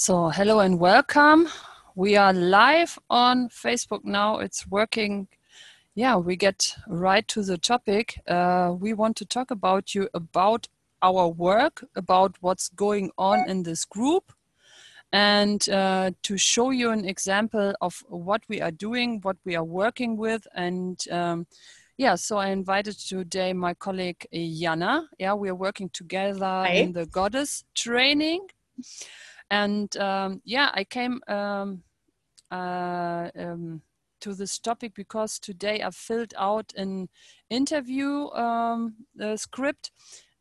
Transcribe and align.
So, 0.00 0.28
hello 0.28 0.60
and 0.60 0.78
welcome. 0.78 1.48
We 1.96 2.14
are 2.14 2.32
live 2.32 3.00
on 3.10 3.48
Facebook 3.48 4.04
now. 4.04 4.38
It's 4.38 4.64
working. 4.64 5.26
Yeah, 5.96 6.14
we 6.14 6.36
get 6.36 6.72
right 6.86 7.26
to 7.26 7.42
the 7.42 7.58
topic. 7.58 8.20
Uh, 8.28 8.76
we 8.78 8.92
want 8.92 9.16
to 9.16 9.24
talk 9.24 9.50
about 9.50 9.96
you 9.96 10.08
about 10.14 10.68
our 11.02 11.26
work, 11.26 11.84
about 11.96 12.36
what's 12.38 12.68
going 12.68 13.10
on 13.18 13.50
in 13.50 13.64
this 13.64 13.84
group, 13.84 14.32
and 15.12 15.68
uh, 15.68 16.12
to 16.22 16.38
show 16.38 16.70
you 16.70 16.90
an 16.92 17.04
example 17.04 17.74
of 17.80 18.04
what 18.06 18.42
we 18.48 18.60
are 18.60 18.70
doing, 18.70 19.18
what 19.22 19.38
we 19.44 19.56
are 19.56 19.64
working 19.64 20.16
with, 20.16 20.46
and 20.54 21.08
um, 21.10 21.44
yeah, 21.96 22.14
so 22.14 22.38
I 22.38 22.50
invited 22.50 22.96
today 23.00 23.52
my 23.52 23.74
colleague 23.74 24.24
Jana. 24.32 25.08
Yeah, 25.18 25.34
we 25.34 25.48
are 25.48 25.56
working 25.56 25.88
together 25.88 26.44
Hi. 26.68 26.74
in 26.74 26.92
the 26.92 27.06
goddess 27.06 27.64
training 27.74 28.46
and 29.50 29.96
um, 29.96 30.40
yeah 30.44 30.70
i 30.74 30.84
came 30.84 31.20
um, 31.28 31.82
uh, 32.50 33.30
um, 33.36 33.82
to 34.20 34.34
this 34.34 34.58
topic 34.58 34.94
because 34.94 35.38
today 35.38 35.82
i 35.82 35.90
filled 35.90 36.34
out 36.36 36.72
an 36.76 37.08
interview 37.50 38.28
um, 38.30 38.94
script. 39.36 39.90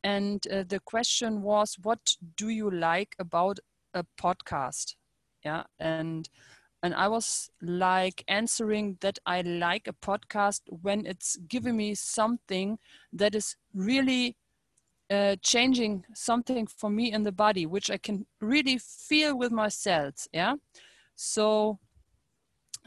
And 0.03 0.45
uh, 0.47 0.63
the 0.67 0.79
question 0.79 1.41
was 1.41 1.75
what 1.81 2.15
do 2.37 2.49
you 2.49 2.71
like 2.71 3.15
about 3.19 3.59
a 3.93 4.05
podcast? 4.17 4.95
Yeah 5.43 5.63
and 5.79 6.29
and 6.83 6.93
i 6.95 7.07
was 7.07 7.49
like 7.61 8.23
answering 8.27 8.97
that 9.01 9.19
i 9.25 9.41
like 9.41 9.87
a 9.87 9.93
podcast 9.93 10.61
when 10.69 11.05
it's 11.05 11.37
giving 11.47 11.77
me 11.77 11.95
something 11.95 12.77
that 13.11 13.35
is 13.35 13.55
really 13.73 14.35
uh, 15.09 15.35
changing 15.41 16.03
something 16.13 16.67
for 16.67 16.89
me 16.89 17.11
in 17.11 17.23
the 17.23 17.31
body, 17.31 17.65
which 17.65 17.89
I 17.89 17.97
can 17.97 18.25
really 18.41 18.77
feel 18.77 19.37
with 19.37 19.51
my 19.51 19.69
cells. 19.69 20.27
Yeah. 20.33 20.55
So, 21.15 21.79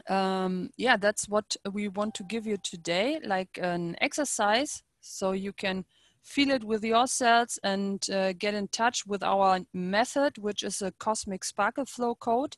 um, 0.07 0.69
yeah, 0.77 0.97
that's 0.97 1.27
what 1.27 1.55
we 1.71 1.87
want 1.87 2.13
to 2.15 2.23
give 2.23 2.45
you 2.45 2.57
today, 2.57 3.19
like 3.25 3.59
an 3.61 3.95
exercise, 4.01 4.83
so 5.01 5.31
you 5.31 5.53
can 5.53 5.85
feel 6.23 6.51
it 6.51 6.63
with 6.63 6.83
your 6.83 7.07
cells 7.07 7.59
and 7.63 8.07
uh, 8.11 8.33
get 8.33 8.53
in 8.53 8.67
touch 8.67 9.05
with 9.07 9.23
our 9.23 9.59
method, 9.73 10.37
which 10.37 10.63
is 10.63 10.81
a 10.81 10.91
cosmic 10.99 11.43
sparkle 11.43 11.85
flow 11.85 12.15
code. 12.15 12.55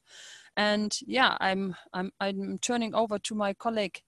And 0.57 0.95
yeah, 1.07 1.37
I'm 1.39 1.75
I'm 1.93 2.11
I'm 2.19 2.59
turning 2.59 2.93
over 2.93 3.17
to 3.19 3.35
my 3.35 3.53
colleague, 3.53 4.01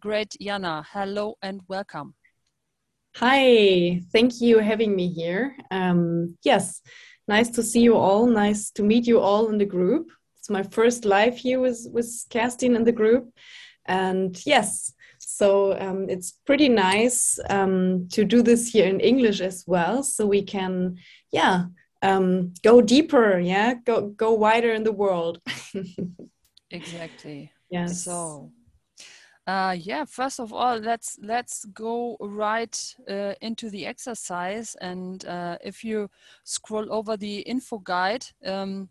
great 0.00 0.34
Jana. 0.40 0.84
Hello 0.90 1.36
and 1.42 1.60
welcome. 1.68 2.14
Hi, 3.18 4.00
thank 4.12 4.40
you 4.40 4.56
for 4.56 4.62
having 4.62 4.96
me 4.96 5.08
here. 5.08 5.56
Um, 5.70 6.36
yes, 6.42 6.82
nice 7.28 7.48
to 7.50 7.62
see 7.62 7.80
you 7.80 7.94
all. 7.96 8.26
Nice 8.26 8.72
to 8.72 8.82
meet 8.82 9.06
you 9.06 9.20
all 9.20 9.50
in 9.50 9.58
the 9.58 9.64
group. 9.64 10.10
It's 10.36 10.50
my 10.50 10.64
first 10.64 11.04
live 11.04 11.36
here 11.36 11.60
with 11.60 11.86
with 11.92 12.08
Kerstin 12.30 12.74
in 12.74 12.82
the 12.82 12.90
group, 12.90 13.32
and 13.86 14.36
yes, 14.44 14.92
so 15.20 15.78
um, 15.78 16.08
it's 16.10 16.32
pretty 16.44 16.68
nice 16.68 17.38
um, 17.50 18.08
to 18.08 18.24
do 18.24 18.42
this 18.42 18.72
here 18.72 18.86
in 18.86 18.98
English 18.98 19.40
as 19.40 19.62
well, 19.64 20.02
so 20.02 20.26
we 20.26 20.42
can, 20.42 20.96
yeah, 21.30 21.66
um, 22.02 22.52
go 22.64 22.82
deeper, 22.82 23.38
yeah, 23.38 23.74
go 23.74 24.08
go 24.08 24.32
wider 24.32 24.72
in 24.72 24.82
the 24.82 24.92
world. 24.92 25.40
exactly. 26.70 27.52
Yes. 27.70 28.02
So 28.02 28.50
uh, 29.46 29.76
yeah, 29.78 30.04
first 30.06 30.40
of 30.40 30.52
all, 30.52 30.78
let's 30.78 31.18
let's 31.22 31.66
go 31.66 32.16
right 32.20 32.94
uh, 33.08 33.34
into 33.42 33.68
the 33.68 33.84
exercise. 33.84 34.74
And 34.80 35.24
uh, 35.26 35.58
if 35.62 35.84
you 35.84 36.08
scroll 36.44 36.90
over 36.90 37.16
the 37.16 37.40
info 37.40 37.78
guide, 37.78 38.24
um, 38.46 38.88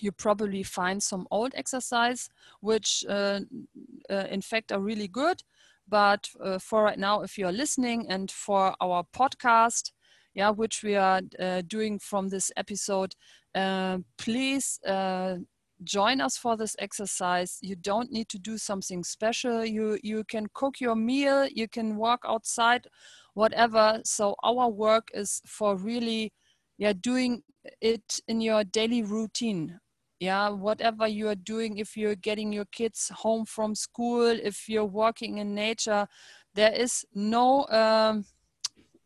you 0.00 0.10
probably 0.10 0.64
find 0.64 1.00
some 1.02 1.28
old 1.30 1.52
exercise, 1.54 2.28
which 2.60 3.04
uh, 3.08 3.40
uh, 4.10 4.26
in 4.30 4.40
fact 4.40 4.72
are 4.72 4.80
really 4.80 5.08
good. 5.08 5.42
But 5.88 6.28
uh, 6.42 6.58
for 6.58 6.82
right 6.82 6.98
now, 6.98 7.22
if 7.22 7.38
you're 7.38 7.52
listening 7.52 8.08
and 8.08 8.30
for 8.30 8.74
our 8.80 9.04
podcast, 9.16 9.92
yeah, 10.34 10.50
which 10.50 10.82
we 10.82 10.96
are 10.96 11.20
doing 11.66 11.98
from 11.98 12.28
this 12.28 12.52
episode, 12.56 13.14
please 14.18 14.80
join 15.84 16.20
us 16.20 16.36
for 16.36 16.56
this 16.56 16.74
exercise. 16.78 17.58
You 17.62 17.76
don't 17.76 18.10
need 18.10 18.28
to 18.30 18.38
do 18.38 18.58
something 18.58 19.04
special. 19.04 19.64
You 19.64 19.98
you 20.02 20.24
can 20.24 20.46
cook 20.54 20.80
your 20.80 20.96
meal. 20.96 21.46
You 21.46 21.68
can 21.68 21.96
walk 21.96 22.20
outside 22.24 22.86
whatever. 23.34 24.00
So 24.04 24.34
our 24.42 24.68
work 24.68 25.08
is 25.14 25.40
for 25.46 25.76
really 25.76 26.32
yeah 26.78 26.92
doing 26.92 27.42
it 27.80 28.20
in 28.28 28.40
your 28.40 28.64
daily 28.64 29.02
routine. 29.02 29.78
Yeah 30.20 30.48
whatever 30.48 31.06
you 31.06 31.28
are 31.28 31.36
doing 31.36 31.78
if 31.78 31.96
you're 31.96 32.16
getting 32.16 32.52
your 32.52 32.66
kids 32.66 33.10
home 33.14 33.44
from 33.44 33.74
school 33.74 34.26
if 34.26 34.68
you're 34.68 34.84
walking 34.84 35.38
in 35.38 35.54
nature 35.54 36.08
there 36.54 36.72
is 36.72 37.04
no 37.14 37.66
um 37.68 38.24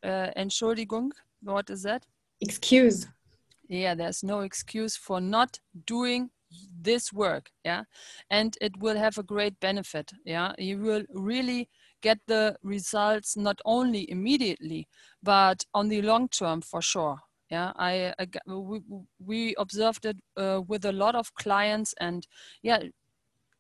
uh, 0.03 0.31
entschuldigung. 0.37 1.11
What 1.43 1.71
is 1.71 1.83
that? 1.83 2.07
Excuse. 2.41 3.07
Yeah 3.69 3.95
there's 3.95 4.23
no 4.23 4.41
excuse 4.41 4.97
for 4.97 5.21
not 5.21 5.61
doing 5.87 6.31
this 6.81 7.13
work 7.13 7.51
yeah? 7.65 7.85
And 8.31 8.57
it 8.61 8.79
will 8.79 8.97
have 8.97 9.19
a 9.19 9.23
great 9.23 9.59
benefit 9.61 10.13
yeah? 10.25 10.53
You 10.59 10.79
will 10.79 11.05
really 11.13 11.69
get 12.03 12.19
the 12.27 12.57
results 12.63 13.37
not 13.37 13.61
only 13.65 14.11
immediately 14.11 14.89
but 15.23 15.65
on 15.75 15.89
the 15.89 16.03
long 16.03 16.29
term 16.29 16.61
for 16.61 16.83
sure 16.83 17.19
yeah? 17.51 17.73
I, 17.77 18.15
I 18.19 18.27
we, 18.47 18.81
we 19.25 19.55
observed 19.59 20.07
it 20.07 20.17
uh, 20.37 20.61
with 20.67 20.85
a 20.85 20.93
lot 20.93 21.15
of 21.15 21.35
clients 21.35 21.95
and 22.01 22.27
yeah 22.63 22.83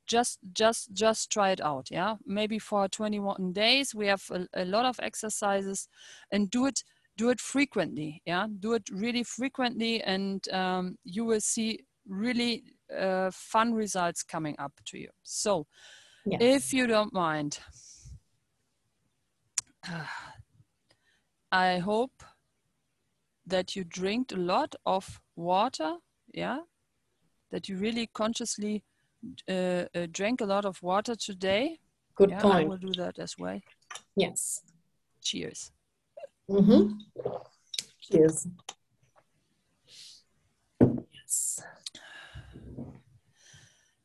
just 0.07 0.39
just 0.53 0.93
just 0.93 1.31
try 1.31 1.51
it 1.51 1.61
out 1.61 1.89
yeah? 1.91 2.17
Maybe 2.27 2.59
for 2.59 2.89
21 2.89 3.53
days 3.53 3.95
we 3.95 4.07
have 4.09 4.25
a, 4.31 4.47
a 4.55 4.65
lot 4.65 4.85
of 4.85 4.99
exercises 5.01 5.89
and 6.33 6.51
do 6.51 6.67
it 6.67 6.83
do 7.17 7.31
it 7.31 7.41
frequently 7.41 8.23
yeah? 8.27 8.47
Do 8.59 8.75
it 8.75 8.89
really 8.91 9.23
frequently 9.23 10.03
and 10.03 10.47
um, 10.53 10.97
you 11.05 11.25
will 11.25 11.41
see 11.41 11.81
really 12.09 12.65
uh, 12.99 13.31
fun 13.33 13.75
results 13.75 14.23
coming 14.23 14.55
up 14.59 14.73
to 14.87 14.99
you. 14.99 15.09
So, 15.23 15.67
yes. 16.27 16.41
if 16.41 16.75
you 16.75 16.87
don't 16.87 17.13
mind, 17.13 17.59
uh, 19.89 20.05
I 21.53 21.79
hope 21.79 22.23
that 23.47 23.77
you 23.77 23.85
drink 23.85 24.33
a 24.33 24.37
lot 24.37 24.75
of 24.87 25.21
water, 25.37 25.97
yeah, 26.33 26.61
that 27.51 27.69
you 27.69 27.77
really 27.77 28.09
consciously 28.15 28.85
uh, 29.49 29.85
uh, 29.95 30.07
drank 30.11 30.41
a 30.41 30.47
lot 30.47 30.65
of 30.65 30.83
water 30.83 31.15
today. 31.15 31.79
Good 32.15 32.31
yeah, 32.31 32.41
point. 32.41 32.55
I 32.55 32.65
will 32.65 32.79
do 32.79 32.93
that 32.97 33.19
as 33.19 33.37
well. 33.39 33.61
Yes. 34.17 34.63
Cheers. 35.21 35.73
Mm-hmm. 36.49 36.93
Cheers. 38.01 38.47
Yes 40.81 41.63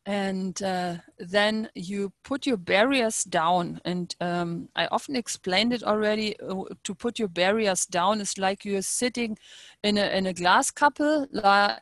and 0.07 0.63
uh, 0.63 0.95
then 1.19 1.69
you 1.75 2.13
put 2.23 2.47
your 2.47 2.56
barriers 2.56 3.25
down. 3.25 3.81
And 3.84 4.16
um, 4.22 4.69
i 4.75 4.88
often 4.88 5.18
explained 5.18 5.73
it 5.73 5.84
already 5.84 6.40
uh, 6.40 6.63
to 6.85 6.95
put 6.95 7.19
your 7.19 7.28
barriers 7.28 7.85
down 7.85 8.22
is 8.22 8.38
like 8.38 8.63
you're 8.63 8.81
sitting 8.81 9.38
in 9.84 9.97
a, 9.97 10.06
in 10.18 10.25
a 10.25 10.34
glass 10.34 10.72
couple 10.72 11.28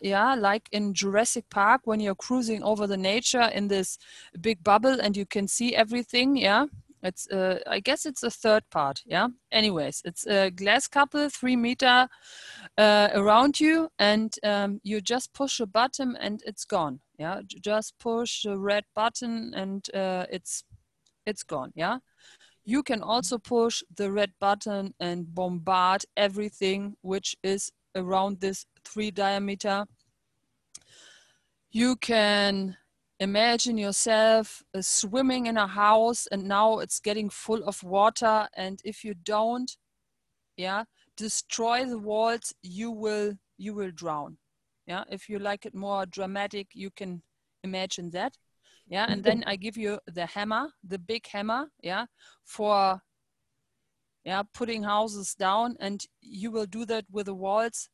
yeah 0.02 0.36
like 0.36 0.68
in 0.72 0.94
jurassic 0.94 1.46
park 1.50 1.82
when 1.86 2.00
you're 2.00 2.16
cruising 2.16 2.64
over 2.64 2.88
the 2.88 2.98
nature 2.98 3.50
in 3.54 3.68
this 3.68 4.00
big 4.42 4.64
bubble 4.64 5.00
and 5.00 5.16
you 5.16 5.26
can 5.26 5.48
see 5.48 5.76
everything 5.76 6.36
yeah? 6.36 6.66
It's 7.04 7.30
uh, 7.30 7.60
i 7.68 7.80
guess 7.80 8.06
it's 8.08 8.24
a 8.24 8.32
third 8.32 8.64
part 8.72 9.04
yeah? 9.06 9.28
Anyways 9.52 10.02
it's 10.04 10.26
a 10.26 10.50
glass 10.50 10.88
couple 10.88 11.30
three 11.30 11.56
meter 11.56 12.08
uh, 12.78 13.10
around 13.14 13.60
you 13.60 13.90
and 14.00 14.34
um, 14.44 14.82
you 14.84 15.00
just 15.00 15.34
push 15.34 15.60
a 15.60 15.68
button 15.68 16.18
and 16.20 16.42
it's 16.46 16.66
gone 16.66 17.02
yeah 17.18 17.42
just 17.62 17.98
push 18.00 18.44
the 18.44 18.58
red 18.58 18.84
button 18.94 19.54
and 19.56 19.88
uh, 19.94 20.26
it's 20.30 20.64
it's 21.26 21.44
gone 21.44 21.72
yeah? 21.76 22.00
You 22.68 22.82
can 22.82 23.04
also 23.04 23.38
push 23.38 23.84
the 23.96 24.12
red 24.12 24.32
button 24.40 24.96
and 25.00 25.34
bombard 25.34 26.04
everything 26.18 26.96
which 27.02 27.36
is 27.44 27.72
around 27.96 28.40
this 28.42 28.66
three 28.84 29.12
diameter. 29.12 29.86
You 31.70 31.96
can 31.96 32.76
imagine 33.20 33.78
yourself 33.78 34.64
uh, 34.74 34.82
swimming 34.82 35.46
in 35.46 35.58
a 35.58 35.68
house 35.68 36.28
and 36.32 36.44
now 36.48 36.80
it's 36.80 37.00
getting 37.00 37.30
full 37.30 37.64
of 37.64 37.84
water 37.84 38.48
and 38.58 38.82
if 38.84 39.06
you 39.06 39.14
don't 39.14 39.78
yeah 40.58 40.84
destroy 41.16 41.86
the 41.86 41.98
walls 41.98 42.54
you 42.62 42.92
will 42.92 43.34
you 43.58 43.74
will 43.74 43.92
drown 43.92 44.38
yeah 44.88 45.04
if 45.10 45.30
you 45.30 45.40
like 45.40 45.66
it 45.66 45.74
more 45.74 46.06
dramatic 46.06 46.68
you 46.74 46.90
can 46.92 47.22
imagine 47.64 48.12
that. 48.12 48.38
Yeah 48.88 49.06
and 49.10 49.24
mm-hmm. 49.24 49.40
then 49.40 49.44
i 49.48 49.56
give 49.56 49.78
you 49.78 50.00
the 50.06 50.26
hammer 50.28 50.68
the 50.84 51.00
big 51.00 51.28
hammer 51.28 51.72
yeah 51.82 52.06
for 52.44 53.02
yeah 54.24 54.44
putting 54.54 54.84
houses 54.84 55.36
down 55.36 55.76
and 55.80 56.06
you 56.22 56.52
will 56.52 56.66
do 56.66 56.86
that 56.86 57.06
with 57.12 57.26
the 57.26 57.34
walls. 57.34 57.90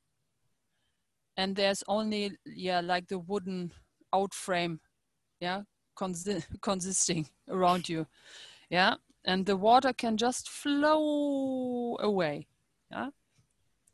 And 1.38 1.56
there's 1.56 1.84
only 1.88 2.38
yeah 2.46 2.82
like 2.82 3.08
the 3.08 3.20
wooden 3.20 3.72
out 4.14 4.34
frame 4.34 4.82
yeah 5.40 5.62
consi- 5.98 6.46
consisting 6.62 7.28
around 7.50 7.88
you. 7.88 8.06
Yeah 8.70 8.96
and 9.24 9.46
the 9.46 9.56
water 9.56 9.94
can 9.94 10.18
just 10.18 10.50
flow 10.50 11.96
away 12.00 12.48
yeah. 12.92 13.10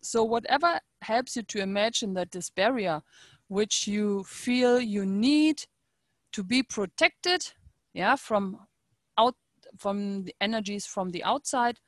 So 0.01 0.23
whatever 0.23 0.79
helps 1.01 1.35
you 1.35 1.43
to 1.43 1.59
imagine 1.59 2.13
that 2.13 2.31
this 2.31 2.49
barrier 2.49 3.01
which 3.47 3.87
you 3.87 4.23
feel 4.23 4.79
you 4.79 5.05
need 5.05 5.63
to 6.31 6.43
be 6.43 6.61
protected 6.61 7.53
yeah 7.93 8.15
from 8.15 8.59
out 9.17 9.35
from 9.77 10.23
the 10.23 10.35
energies 10.41 10.85
from 10.85 11.09
the 11.09 11.23
outside 11.23 11.79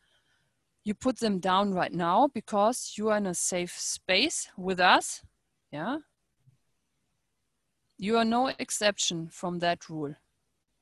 you 0.84 0.94
put 0.94 1.20
them 1.20 1.40
down 1.40 1.74
right 1.74 1.94
now 1.94 2.28
because 2.34 2.94
you 2.98 3.10
are 3.10 3.18
in 3.18 3.26
a 3.26 3.34
safe 3.34 3.78
space 3.78 4.50
with 4.58 4.80
us 4.80 5.22
yeah. 5.72 5.98
You 8.00 8.18
are 8.18 8.26
no 8.26 8.48
exception 8.48 9.28
from 9.30 9.60
that 9.60 9.90
rule 9.90 10.16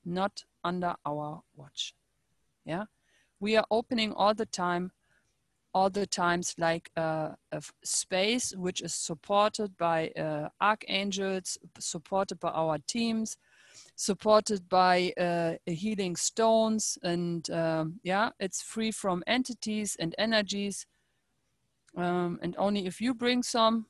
not 0.06 0.44
under 0.64 0.96
our 1.06 1.42
watch 1.56 1.94
yeah. 2.66 2.86
We 3.40 3.56
are 3.56 3.66
opening 3.70 4.14
all 4.14 4.34
the 4.34 4.46
time 4.46 4.92
the 5.86 6.08
times 6.08 6.56
like 6.58 6.90
uh, 6.98 7.30
a 7.52 7.62
space 7.84 8.54
which 8.58 8.82
is 8.82 8.94
supported 8.94 9.78
by 9.78 10.10
uh, 10.10 10.50
archangels 10.60 11.58
supported 11.80 12.40
by 12.40 12.50
our 12.50 12.78
teams 12.88 13.38
supported 13.96 14.68
by 14.70 15.12
uh, 15.18 15.54
healing 15.66 16.16
stones 16.16 16.98
and 17.04 17.50
um, 17.50 18.00
yeah 18.04 18.30
it's 18.40 18.62
free 18.62 18.92
from 18.92 19.24
entities 19.28 19.98
and 20.00 20.14
energies. 20.18 20.86
Um, 21.96 22.38
and 22.44 22.56
only 22.60 22.86
if 22.86 23.02
you 23.02 23.16
bring 23.16 23.42
some 23.42 23.88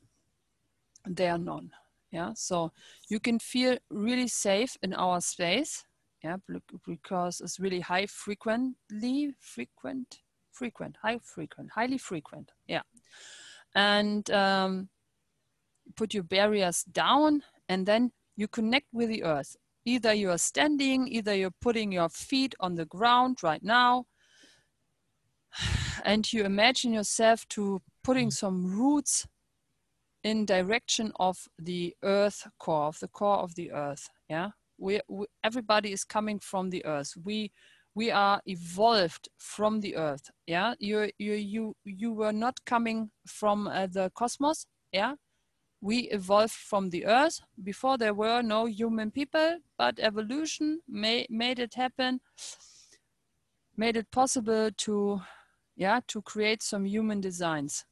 they 1.05 1.27
are 1.27 1.37
none. 1.37 1.71
Yeah 2.11 2.31
so 2.35 2.71
you 3.09 3.19
can 3.19 3.39
feel 3.39 3.77
really 3.89 4.27
safe 4.27 4.77
in 4.81 4.93
our 4.93 5.21
space. 5.21 5.83
Yeah 6.23 6.37
because 6.85 7.41
it's 7.41 7.59
really 7.59 7.81
high 7.81 8.05
frequently 8.05 9.33
frequent 9.39 10.19
frequent 10.57 10.97
high 11.01 11.19
frequent 11.23 11.69
highly 11.71 11.97
frequent 11.97 12.51
yeah. 12.67 12.81
And 13.75 14.29
um, 14.31 14.89
put 15.95 16.13
your 16.13 16.23
barriers 16.23 16.83
down 16.83 17.43
and 17.69 17.85
then 17.85 18.11
you 18.35 18.47
connect 18.47 18.87
with 18.91 19.09
the 19.09 19.23
earth. 19.23 19.55
Either 19.85 20.13
you 20.13 20.29
are 20.31 20.37
standing 20.37 21.07
either 21.07 21.35
you're 21.35 21.59
putting 21.61 21.91
your 21.91 22.09
feet 22.09 22.55
on 22.59 22.75
the 22.75 22.85
ground 22.85 23.37
right 23.43 23.63
now. 23.63 24.05
And 26.05 26.31
you 26.31 26.43
imagine 26.45 26.93
yourself 26.93 27.47
to 27.49 27.81
putting 28.03 28.29
some 28.31 28.57
roots 28.79 29.27
in 30.23 30.45
direction 30.45 31.11
of 31.19 31.37
the 31.57 31.95
earth 32.03 32.47
core 32.59 32.87
of 32.87 32.99
the 32.99 33.07
core 33.07 33.39
of 33.39 33.55
the 33.55 33.71
earth 33.71 34.09
yeah. 34.29 34.49
We, 34.77 35.01
we, 35.09 35.25
everybody 35.43 35.91
is 35.91 36.03
coming 36.03 36.39
from 36.39 36.69
the 36.69 36.85
earth. 36.85 37.13
We 37.23 37.51
we 37.97 38.11
are 38.11 38.39
evolved 38.45 39.27
from 39.39 39.81
the 39.81 39.95
earth 39.95 40.29
yeah? 40.45 40.75
You 40.79 41.09
you 41.17 41.33
you 41.33 41.75
you 41.83 42.13
were 42.13 42.31
not 42.31 42.63
coming 42.65 43.09
from 43.25 43.67
uh, 43.67 43.87
the 43.87 44.11
cosmos 44.13 44.67
yeah? 44.91 45.15
We 45.81 45.97
evolved 46.19 46.59
from 46.69 46.89
the 46.89 47.05
earth. 47.05 47.39
Before 47.63 47.97
there 47.97 48.13
were 48.13 48.41
no 48.43 48.65
human 48.65 49.09
people 49.11 49.59
but 49.77 49.99
evolution 49.99 50.81
may, 50.87 51.25
made 51.29 51.59
it 51.59 51.73
happen 51.73 52.21
made 53.75 53.97
it 53.97 54.11
possible 54.11 54.69
to 54.85 55.21
yeah 55.75 55.99
to 56.07 56.21
create 56.21 56.61
some 56.61 56.85
human 56.85 57.19
designs. 57.19 57.85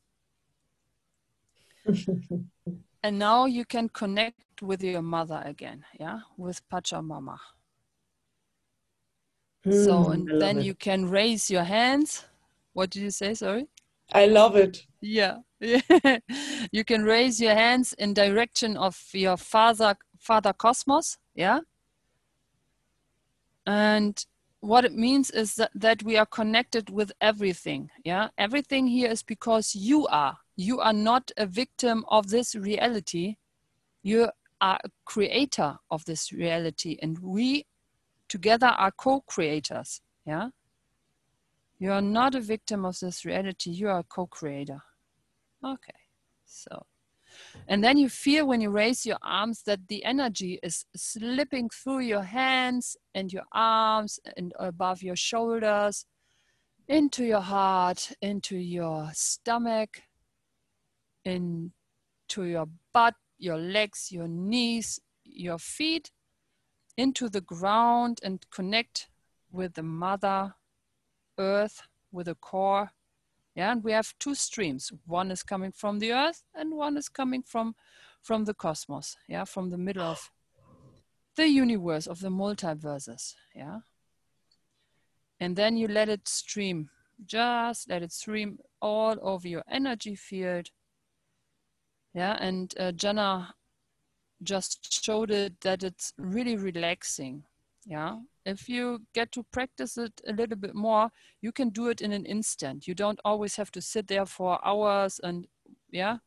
And 3.06 3.20
now 3.20 3.46
you 3.46 3.66
can 3.66 3.90
connect 3.90 4.62
with 4.62 4.84
your 4.84 5.04
mother 5.04 5.42
again 5.46 5.86
yeah? 6.00 6.20
With 6.38 6.62
pachamama 6.70 7.38
mm, 9.66 9.86
so 9.86 10.12
and 10.12 10.42
then 10.42 10.60
it. 10.60 10.66
you 10.66 10.74
can 10.74 11.10
raise 11.10 11.50
your 11.50 11.64
hands. 11.64 12.26
What 12.74 12.90
did 12.90 13.02
you 13.02 13.12
say? 13.12 13.34
Sorry. 13.34 13.68
I 14.14 14.28
love 14.28 14.56
it. 14.56 14.86
Yeah. 15.02 15.38
You 16.72 16.84
can 16.84 17.04
raise 17.04 17.40
your 17.40 17.54
hands 17.54 17.94
in 17.94 18.14
direction 18.14 18.78
of 18.78 19.02
your 19.14 19.38
father 19.38 19.96
father 20.20 20.54
cosmos. 20.54 21.18
Yeah. 21.34 21.60
And 23.66 24.24
what 24.60 24.86
it 24.86 24.94
means 24.94 25.32
is 25.32 25.56
that, 25.56 25.72
that 25.76 26.04
we 26.04 26.18
are 26.18 26.26
connected 26.26 26.90
with 26.90 27.12
everything. 27.22 27.90
Yeah. 28.04 28.30
Everything 28.38 28.88
here 28.88 29.10
is 29.10 29.24
because 29.24 29.76
you 29.76 30.08
are. 30.08 30.38
You 30.56 30.80
are 30.80 30.94
not 30.94 31.32
a 31.38 31.46
victim 31.46 32.06
of 32.10 32.28
this 32.28 32.56
reality. 32.56 33.36
You 34.04 34.30
are 34.62 34.80
a 34.84 34.90
creator 35.06 35.78
of 35.90 36.06
this 36.06 36.32
reality. 36.32 36.98
And 37.02 37.18
we 37.20 37.66
together 38.28 38.68
are 38.68 38.92
co-creators 38.92 40.02
yeah? 40.26 40.50
You 41.78 41.92
are 41.92 42.02
not 42.02 42.36
a 42.36 42.42
victim 42.42 42.86
of 42.86 43.00
this 43.00 43.26
reality 43.26 43.72
you 43.72 43.90
are 43.90 44.00
a 44.00 44.04
co-creator. 44.04 44.82
Okay 45.64 46.00
so 46.46 46.86
and 47.68 47.84
then 47.84 47.98
you 47.98 48.10
feel 48.10 48.48
when 48.48 48.62
you 48.62 48.70
raise 48.70 49.06
your 49.06 49.18
arms 49.22 49.64
that 49.64 49.88
the 49.88 50.04
energy 50.06 50.60
is 50.62 50.86
slipping 50.96 51.70
through 51.70 52.00
your 52.00 52.24
hands 52.24 52.96
and 53.14 53.32
your 53.32 53.44
arms 53.52 54.20
and 54.38 54.54
above 54.60 55.02
your 55.02 55.16
shoulders, 55.16 56.06
into 56.88 57.24
your 57.24 57.42
heart, 57.42 58.12
into 58.22 58.58
your 58.58 59.10
stomach, 59.14 60.02
into 61.24 61.72
your 62.44 62.68
butt, 62.94 63.16
your 63.40 63.58
legs, 63.58 64.12
your 64.12 64.28
knees, 64.28 65.00
your 65.24 65.58
feet, 65.58 66.12
into 66.98 67.30
the 67.30 67.42
ground 67.42 68.20
and 68.24 68.50
connect 68.50 69.10
with 69.52 69.74
the 69.74 69.84
mother 69.84 70.56
earth, 71.38 71.82
with 72.12 72.28
the 72.28 72.36
core 72.36 72.92
yeah, 73.56 73.72
and 73.72 73.84
we 73.84 73.94
have 73.94 74.14
two 74.20 74.36
streams. 74.36 74.92
One 75.06 75.32
is 75.32 75.42
coming 75.42 75.72
from 75.72 76.00
the 76.00 76.12
earth 76.12 76.44
and 76.54 76.76
one 76.76 76.98
is 76.98 77.08
coming 77.08 77.42
from 77.42 77.76
from 78.22 78.46
the 78.46 78.54
cosmos, 78.54 79.18
yeah, 79.28 79.46
from 79.46 79.70
the 79.70 79.78
middle 79.78 80.04
of 80.04 80.32
the 81.36 81.48
universe 81.48 82.08
of 82.08 82.20
the 82.20 82.30
multiverses, 82.30 83.36
yeah. 83.56 83.80
And 85.40 85.56
then 85.56 85.78
you 85.78 85.88
let 85.88 86.10
it 86.10 86.28
stream, 86.28 86.90
just 87.26 87.90
let 87.90 88.02
it 88.02 88.12
stream 88.12 88.60
all 88.82 89.16
over 89.22 89.48
your 89.48 89.64
energy 89.70 90.16
field. 90.16 90.72
Yeah, 92.14 92.36
and 92.40 92.74
uh, 92.80 92.94
Jana 92.94 93.54
just 94.44 95.04
showed 95.04 95.32
it 95.32 95.62
that 95.62 95.84
it's 95.84 96.14
really 96.18 96.56
relaxing. 96.56 97.44
Yeah, 97.86 98.18
if 98.46 98.68
you 98.68 99.04
get 99.14 99.32
to 99.34 99.44
practice 99.44 99.98
it 99.98 100.22
a 100.28 100.34
little 100.34 100.58
bit 100.58 100.74
more, 100.74 101.12
you 101.42 101.52
can 101.52 101.70
do 101.70 101.88
it 101.88 102.02
in 102.02 102.12
an 102.12 102.26
instant. 102.26 102.88
You 102.88 102.96
don't 102.96 103.20
always 103.24 103.56
have 103.58 103.72
to 103.72 103.82
sit 103.82 104.08
there 104.08 104.26
for 104.26 104.60
hours 104.66 105.20
and 105.24 105.48
yeah. 105.92 106.18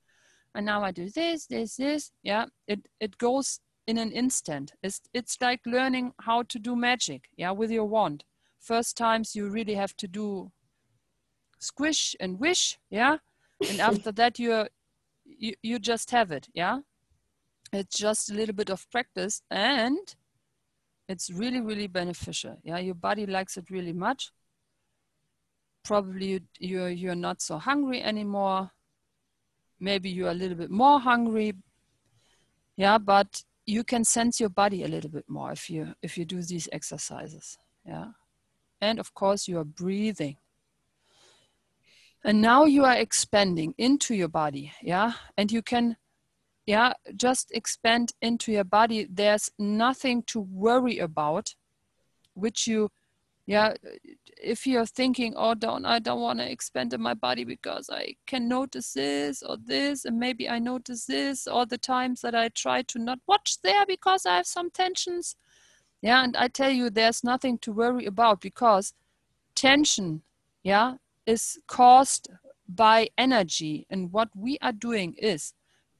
And 0.54 0.66
now 0.66 0.82
I 0.82 0.92
do 0.92 1.10
this, 1.10 1.46
this, 1.46 1.76
this. 1.76 2.12
Yeah, 2.22 2.46
it 2.66 2.88
it 3.00 3.18
goes 3.18 3.60
in 3.86 3.98
an 3.98 4.12
instant. 4.12 4.72
It's 4.82 5.00
it's 5.12 5.36
like 5.40 5.60
learning 5.66 6.12
how 6.20 6.42
to 6.44 6.58
do 6.58 6.76
magic. 6.76 7.28
Yeah, 7.36 7.52
with 7.52 7.70
your 7.70 7.86
wand. 7.86 8.24
First 8.60 8.96
times 8.96 9.34
you 9.36 9.48
really 9.48 9.74
have 9.74 9.96
to 9.96 10.08
do 10.08 10.50
squish 11.58 12.16
and 12.20 12.40
wish. 12.40 12.78
Yeah, 12.90 13.18
and 13.68 13.80
after 13.80 14.12
that 14.12 14.38
you 14.38 14.66
you 15.24 15.54
you 15.62 15.78
just 15.78 16.10
have 16.10 16.32
it. 16.32 16.48
Yeah, 16.54 16.80
it's 17.72 17.98
just 17.98 18.30
a 18.30 18.34
little 18.34 18.54
bit 18.54 18.70
of 18.70 18.90
practice 18.90 19.42
and 19.50 20.14
it's 21.08 21.30
really 21.30 21.60
really 21.60 21.86
beneficial. 21.86 22.58
Yeah 22.62 22.78
your 22.78 22.94
body 22.94 23.26
likes 23.26 23.56
it 23.56 23.70
really 23.70 23.92
much. 23.92 24.30
Probably 25.84 26.26
you, 26.26 26.40
you're 26.58 26.90
you're 26.90 27.14
not 27.14 27.40
so 27.40 27.58
hungry 27.58 28.02
anymore. 28.02 28.70
Maybe 29.80 30.10
you're 30.10 30.30
a 30.30 30.34
little 30.34 30.56
bit 30.56 30.70
more 30.70 31.00
hungry. 31.00 31.54
Yeah 32.76 32.98
but 32.98 33.42
you 33.66 33.84
can 33.84 34.04
sense 34.04 34.40
your 34.40 34.48
body 34.48 34.82
a 34.82 34.88
little 34.88 35.10
bit 35.10 35.28
more 35.28 35.52
if 35.52 35.68
you 35.68 35.94
if 36.02 36.16
you 36.16 36.24
do 36.24 36.42
these 36.42 36.68
exercises. 36.72 37.58
Yeah 37.86 38.12
and 38.80 38.98
of 38.98 39.14
course 39.14 39.48
you 39.48 39.58
are 39.58 39.64
breathing. 39.64 40.36
And 42.24 42.42
now 42.42 42.64
you 42.64 42.84
are 42.84 42.96
expanding 42.96 43.74
into 43.78 44.14
your 44.14 44.28
body. 44.28 44.72
Yeah 44.82 45.12
and 45.36 45.52
you 45.52 45.62
can 45.62 45.96
yeah 46.68 46.92
just 47.16 47.50
expand 47.52 48.12
into 48.20 48.52
your 48.52 48.64
body. 48.64 49.08
There's 49.10 49.50
nothing 49.58 50.22
to 50.24 50.40
worry 50.40 50.98
about 50.98 51.54
which 52.34 52.66
you 52.66 52.90
yeah 53.46 53.72
if 54.36 54.66
you're 54.66 54.84
thinking 55.00 55.32
oh 55.36 55.54
don't 55.54 55.86
i 55.86 55.98
don't 55.98 56.20
want 56.20 56.38
to 56.38 56.52
expand 56.52 56.92
in 56.92 57.00
my 57.00 57.14
body 57.14 57.44
because 57.44 57.88
i 57.90 58.14
can 58.26 58.46
notice 58.46 58.92
this 58.92 59.42
or 59.42 59.56
this 59.56 60.04
and 60.04 60.18
maybe 60.18 60.48
i 60.48 60.58
notice 60.58 61.06
this 61.06 61.46
all 61.48 61.64
the 61.64 61.78
times 61.78 62.20
that 62.20 62.34
i 62.34 62.48
try 62.50 62.82
to 62.82 62.98
not 62.98 63.18
watch 63.26 63.56
there 63.62 63.86
because 63.86 64.26
i 64.26 64.36
have 64.36 64.46
some 64.46 64.70
tensions. 64.70 65.34
Yeah 66.02 66.22
and 66.22 66.36
i 66.36 66.46
tell 66.48 66.70
you 66.70 66.90
there's 66.90 67.24
nothing 67.24 67.56
to 67.58 67.72
worry 67.72 68.04
about 68.04 68.42
because 68.42 68.92
tension 69.54 70.22
yeah 70.62 70.96
is 71.26 71.58
caused 71.66 72.28
by 72.68 73.08
energy. 73.16 73.86
And 73.88 74.12
what 74.12 74.28
we 74.36 74.58
are 74.60 74.72
doing 74.72 75.14
is 75.18 75.54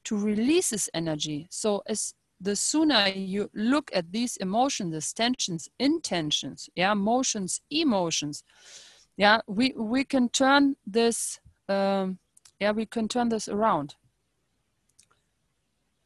to 0.05 0.17
release 0.17 0.69
this 0.69 0.89
energy. 0.93 1.47
So 1.49 1.83
as 1.87 2.13
the 2.41 2.55
sooner 2.55 3.07
you 3.07 3.49
look 3.53 3.91
at 3.93 4.11
these 4.11 4.37
emotions, 4.37 4.93
these 4.93 5.13
tensions, 5.13 5.69
intentions, 5.77 6.69
yeah, 6.75 6.93
motions, 6.93 7.61
emotions, 7.69 8.43
yeah, 9.17 9.41
we 9.47 9.73
we 9.75 10.05
can 10.05 10.29
turn 10.29 10.77
this, 10.87 11.39
um, 11.67 12.19
yeah, 12.59 12.71
we 12.71 12.85
can 12.85 13.07
turn 13.07 13.29
this 13.29 13.49
around. 13.49 13.95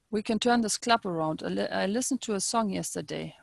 We 0.09 0.23
can 0.23 0.39
turn 0.39 0.61
this 0.61 0.77
club 0.77 1.05
around. 1.05 1.43
I, 1.43 1.49
li 1.49 1.67
I 1.67 1.85
listened 1.85 2.21
to 2.21 2.33
a 2.33 2.39
song 2.39 2.71
yesterday. 2.71 3.35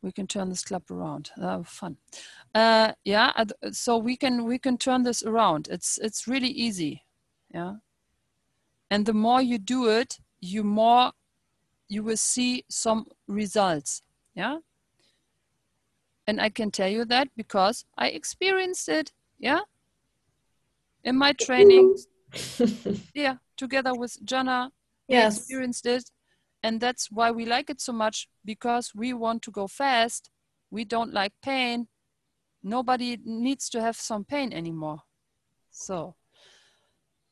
We 0.00 0.12
can 0.12 0.26
turn 0.26 0.48
this 0.48 0.64
club 0.64 0.90
around. 0.90 1.30
Was 1.36 1.66
fun. 1.68 1.96
Uh, 2.54 2.92
yeah, 3.04 3.44
so 3.70 3.98
we 3.98 4.16
can 4.16 4.44
we 4.46 4.58
can 4.58 4.78
turn 4.78 5.02
this 5.02 5.22
around. 5.22 5.68
It's 5.70 5.98
it's 5.98 6.26
really 6.26 6.50
easy. 6.50 7.02
Yeah, 7.54 7.74
and 8.92 9.06
the 9.06 9.14
more 9.14 9.40
you 9.40 9.56
do 9.56 9.88
it, 9.88 10.20
you 10.42 10.62
more 10.62 11.12
you 11.88 12.02
will 12.02 12.18
see 12.18 12.64
some 12.68 13.06
results. 13.26 14.02
Yeah. 14.34 14.58
And 16.26 16.38
I 16.38 16.50
can 16.50 16.70
tell 16.70 16.88
you 16.88 17.06
that 17.06 17.28
because 17.34 17.86
I 17.96 18.08
experienced 18.08 18.90
it. 18.90 19.12
Yeah. 19.38 19.60
In 21.04 21.16
my 21.16 21.32
training. 21.32 21.96
yeah. 23.14 23.36
Together 23.56 23.94
with 23.94 24.22
Jana. 24.26 24.72
Yes. 25.08 25.38
experienced 25.38 25.86
it. 25.86 26.10
And 26.62 26.78
that's 26.78 27.10
why 27.10 27.30
we 27.30 27.46
like 27.46 27.70
it 27.70 27.80
so 27.80 27.92
much 27.94 28.28
because 28.44 28.92
we 28.94 29.14
want 29.14 29.40
to 29.42 29.50
go 29.50 29.66
fast. 29.68 30.28
We 30.70 30.84
don't 30.84 31.14
like 31.14 31.32
pain. 31.42 31.88
Nobody 32.62 33.18
needs 33.24 33.70
to 33.70 33.80
have 33.80 33.96
some 33.96 34.26
pain 34.26 34.52
anymore. 34.52 35.00
So 35.70 36.14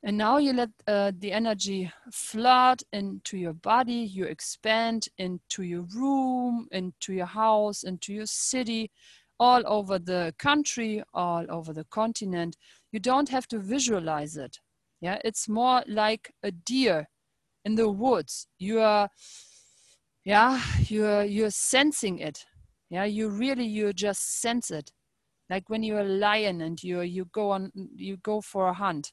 and 0.02 0.16
now 0.16 0.38
you 0.38 0.54
let 0.54 0.70
uh, 0.86 1.12
the 1.18 1.30
energy 1.30 1.92
flood 2.10 2.82
into 2.92 3.36
your 3.36 3.52
body, 3.52 3.92
you 3.92 4.24
expand 4.24 5.08
into 5.18 5.62
your 5.62 5.82
room, 5.94 6.68
into 6.72 7.12
your 7.12 7.26
house, 7.26 7.82
into 7.82 8.14
your 8.14 8.26
city, 8.26 8.90
all 9.38 9.62
over 9.66 9.98
the 9.98 10.34
country, 10.38 11.02
all 11.12 11.44
over 11.50 11.74
the 11.74 11.84
continent. 11.84 12.56
You 12.92 13.00
don't 13.00 13.28
have 13.28 13.46
to 13.48 13.58
visualize 13.58 14.38
it. 14.38 14.58
Yeah, 15.02 15.18
it's 15.22 15.48
more 15.48 15.82
like 15.86 16.32
a 16.42 16.50
deer 16.50 17.08
in 17.66 17.74
the 17.74 17.90
woods. 17.90 18.46
You 18.58 18.80
are, 18.80 19.08
yeah, 20.24 20.62
you're 20.86 21.24
you're 21.24 21.50
sensing 21.50 22.18
it. 22.20 22.46
Yeah, 22.88 23.04
you 23.04 23.28
really 23.28 23.66
you 23.66 23.92
just 23.92 24.40
sense 24.40 24.70
it, 24.70 24.92
like 25.50 25.68
when 25.68 25.82
you're 25.82 26.00
a 26.00 26.04
lion 26.04 26.62
and 26.62 26.82
you 26.82 27.02
you 27.02 27.26
go 27.26 27.50
on 27.50 27.70
you 27.94 28.16
go 28.18 28.40
for 28.40 28.68
a 28.68 28.74
hunt 28.74 29.12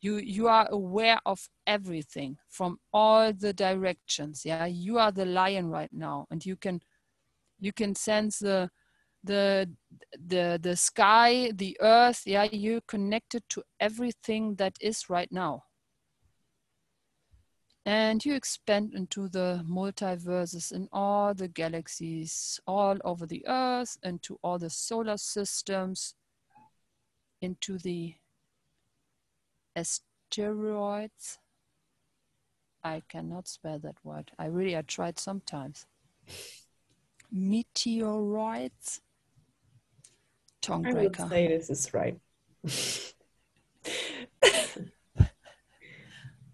you 0.00 0.16
you 0.16 0.48
are 0.48 0.68
aware 0.70 1.18
of 1.26 1.48
everything 1.66 2.36
from 2.48 2.78
all 2.92 3.32
the 3.32 3.52
directions 3.52 4.44
yeah? 4.44 4.66
You 4.66 4.98
are 4.98 5.12
the 5.12 5.24
lion 5.24 5.68
right 5.68 5.92
now 5.92 6.26
and 6.30 6.44
you 6.44 6.56
can 6.56 6.80
you 7.58 7.72
can 7.72 7.94
sense 7.94 8.38
the 8.38 8.70
the 9.24 9.68
the 10.26 10.58
the 10.62 10.76
sky 10.76 11.50
the 11.54 11.76
earth 11.80 12.22
yeah? 12.26 12.44
You're 12.44 12.80
connected 12.82 13.42
to 13.50 13.62
everything 13.80 14.54
that 14.56 14.76
is 14.80 15.10
right 15.10 15.30
now. 15.32 15.64
And 17.84 18.22
you 18.22 18.34
expand 18.34 18.92
into 18.94 19.28
the 19.30 19.64
multiverses 19.66 20.72
in 20.72 20.88
all 20.92 21.32
the 21.32 21.48
galaxies 21.48 22.60
all 22.66 22.98
over 23.02 23.26
the 23.26 23.44
earth 23.48 23.96
into 24.02 24.38
all 24.42 24.58
the 24.58 24.68
solar 24.68 25.16
systems 25.16 26.14
into 27.40 27.78
the 27.78 28.14
asteroids. 29.78 31.38
I 32.84 33.02
cannot 33.08 33.48
spell 33.48 33.78
that 33.80 33.96
word. 34.04 34.30
I 34.38 34.46
really 34.46 34.76
I 34.76 34.82
tried 34.82 35.18
sometimes. 35.18 35.86
Meteoroids. 37.34 39.00
Tongue 40.60 40.82
breaker. 40.82 41.22
I 41.22 41.24
would 41.24 41.30
say 41.30 41.48
this 41.48 41.70
is 41.70 41.94
right. 41.94 42.18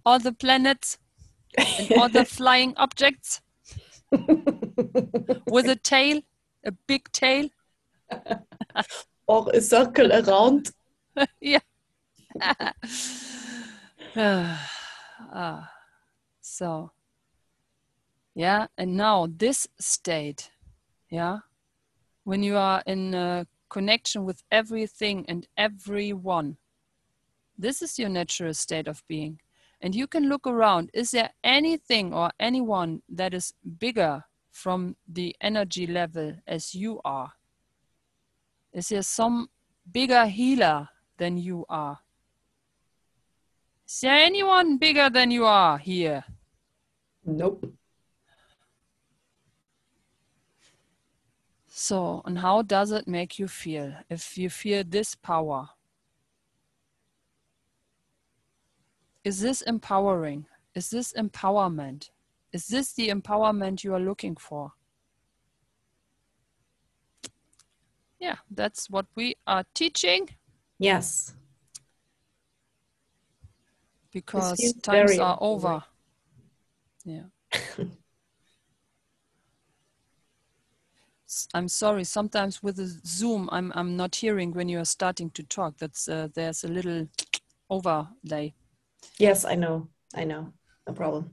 all 0.07 0.19
the 0.19 0.33
planets 0.33 0.99
and 1.57 1.93
all 1.99 2.09
the 2.09 2.25
flying 2.39 2.75
objects 2.77 3.41
with 4.11 5.69
a 5.69 5.77
tail, 5.77 6.21
a 6.65 6.73
big 6.73 7.11
tail. 7.13 7.49
or 9.27 9.51
a 9.53 9.61
circle 9.61 10.13
around. 10.13 10.71
yeah. 11.41 11.61
ah, 14.17 15.71
so, 16.41 16.91
yeah, 18.35 18.67
and 18.77 18.97
now 18.97 19.29
this 19.31 19.69
state, 19.79 20.51
yeah, 21.11 21.39
when 22.25 22.43
you 22.43 22.57
are 22.57 22.83
in 22.87 23.15
a 23.15 23.47
connection 23.69 24.25
with 24.25 24.43
everything 24.51 25.25
and 25.29 25.47
everyone, 25.57 26.57
this 27.57 27.83
is 27.83 27.99
your 27.99 28.09
natural 28.09 28.55
state 28.55 28.89
of 28.89 29.03
being. 29.07 29.41
And 29.81 29.95
you 29.95 30.07
can 30.07 30.29
look 30.29 30.47
around. 30.47 30.91
Is 30.95 31.11
there 31.11 31.31
anything 31.43 32.15
or 32.15 32.31
anyone 32.41 33.03
that 33.09 33.35
is 33.35 33.53
bigger 33.79 34.25
from 34.51 34.97
the 35.07 35.37
energy 35.41 35.87
level 35.87 36.37
as 36.47 36.75
you 36.75 37.01
are? 37.05 37.33
Is 38.73 38.89
there 38.89 39.03
some 39.03 39.51
bigger 39.91 40.27
healer 40.27 40.89
than 41.19 41.37
you 41.37 41.67
are? 41.69 42.01
Is 43.95 44.01
there 44.01 44.25
anyone 44.25 44.77
bigger 44.77 45.09
than 45.09 45.31
you 45.31 45.47
are 45.47 45.79
here? 45.79 46.25
Nope. 47.25 47.73
So, 51.69 52.21
and 52.25 52.37
how 52.37 52.63
does 52.63 52.91
it 52.91 53.07
make 53.07 53.39
you 53.39 53.47
feel 53.47 53.95
if 54.11 54.37
you 54.37 54.51
feel 54.51 54.83
this 54.85 55.15
power? 55.15 55.69
Is 59.23 59.41
this 59.41 59.63
empowering? 59.63 60.47
Is 60.75 60.91
this 60.91 61.13
empowerment? 61.13 62.11
Is 62.53 62.67
this 62.67 62.95
the 62.95 63.11
empowerment 63.11 63.85
you 63.85 63.95
are 63.95 64.01
looking 64.01 64.35
for? 64.35 64.73
Yeah, 68.19 68.39
that's 68.51 68.91
what 68.91 69.07
we 69.15 69.37
are 69.47 69.65
teaching. 69.73 70.31
Yes 70.81 71.34
because 74.15 74.73
times 74.83 75.19
are 75.19 75.37
over. 75.41 75.83
Yeah. 77.05 77.25
I'm 81.53 81.69
sorry. 81.69 82.05
Sometimes 82.05 82.63
with 82.63 82.77
the 82.77 82.87
Zoom, 82.87 83.49
I'm 83.51 83.73
I'm 83.75 83.97
not 83.97 84.15
hearing 84.15 84.53
when 84.53 84.69
you 84.69 84.79
are 84.79 84.85
starting 84.85 85.31
to 85.31 85.43
talk. 85.43 85.77
That's 85.79 86.09
uh, 86.09 86.29
there's 86.33 86.63
a 86.65 86.69
little 86.69 87.09
overlay. 87.69 88.55
Yes, 89.19 89.45
I 89.45 89.57
know. 89.57 89.89
I 90.15 90.25
know. 90.25 90.53
No 90.87 90.95
problem. 90.95 91.31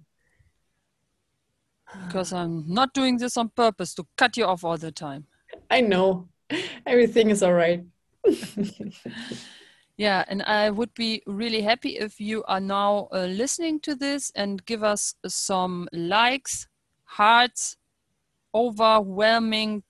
Because 2.08 2.34
I'm 2.34 2.66
not 2.68 2.94
doing 2.94 3.18
this 3.18 3.38
on 3.38 3.50
purpose 3.50 3.94
to 3.96 4.08
cut 4.18 4.38
you 4.38 4.46
off 4.46 4.64
all 4.64 4.78
the 4.78 4.92
time. 4.92 5.28
I 5.70 5.82
know. 5.82 6.30
Everything 6.86 7.30
is 7.30 7.44
all 7.44 7.54
right. 7.54 7.84
Yeah, 10.02 10.26
and 10.28 10.42
I 10.42 10.72
would 10.72 10.96
be 10.96 11.22
really 11.28 11.62
happy 11.62 12.00
if 12.00 12.20
you 12.20 12.44
are 12.46 12.60
now 12.60 13.08
uh, 13.14 13.28
listening 13.28 13.80
to 13.82 13.94
this 13.94 14.32
and 14.36 14.66
give 14.66 14.84
us 14.84 15.14
some 15.28 15.88
likes, 15.94 16.68
hearts, 17.04 17.78
overwhelming, 18.52 19.84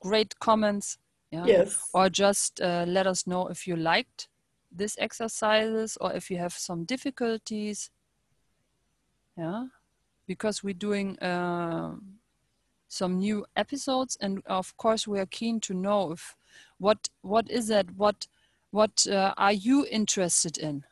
great 0.00 0.38
comments. 0.38 0.96
Yeah? 1.30 1.44
Yes. 1.44 1.90
Or 1.92 2.08
just 2.08 2.62
uh, 2.62 2.86
let 2.88 3.06
us 3.06 3.26
know 3.26 3.48
if 3.48 3.66
you 3.66 3.76
liked 3.76 4.28
these 4.74 4.96
exercises 4.98 5.98
or 6.00 6.14
if 6.14 6.30
you 6.30 6.38
have 6.38 6.54
some 6.54 6.84
difficulties. 6.84 7.90
Yeah, 9.36 9.66
because 10.26 10.64
we're 10.64 10.72
doing 10.88 11.18
uh, 11.18 11.96
some 12.88 13.18
new 13.18 13.44
episodes, 13.54 14.16
and 14.18 14.42
of 14.46 14.74
course 14.78 15.06
we 15.06 15.20
are 15.20 15.26
keen 15.26 15.60
to 15.60 15.74
know 15.74 16.12
if 16.12 16.36
what 16.78 17.10
what 17.20 17.50
is 17.50 17.68
it 17.68 17.90
what 17.96 18.28
what 18.74 19.06
uh, 19.06 19.32
are 19.36 19.52
you 19.52 19.86
interested 19.88 20.58
in? 20.58 20.84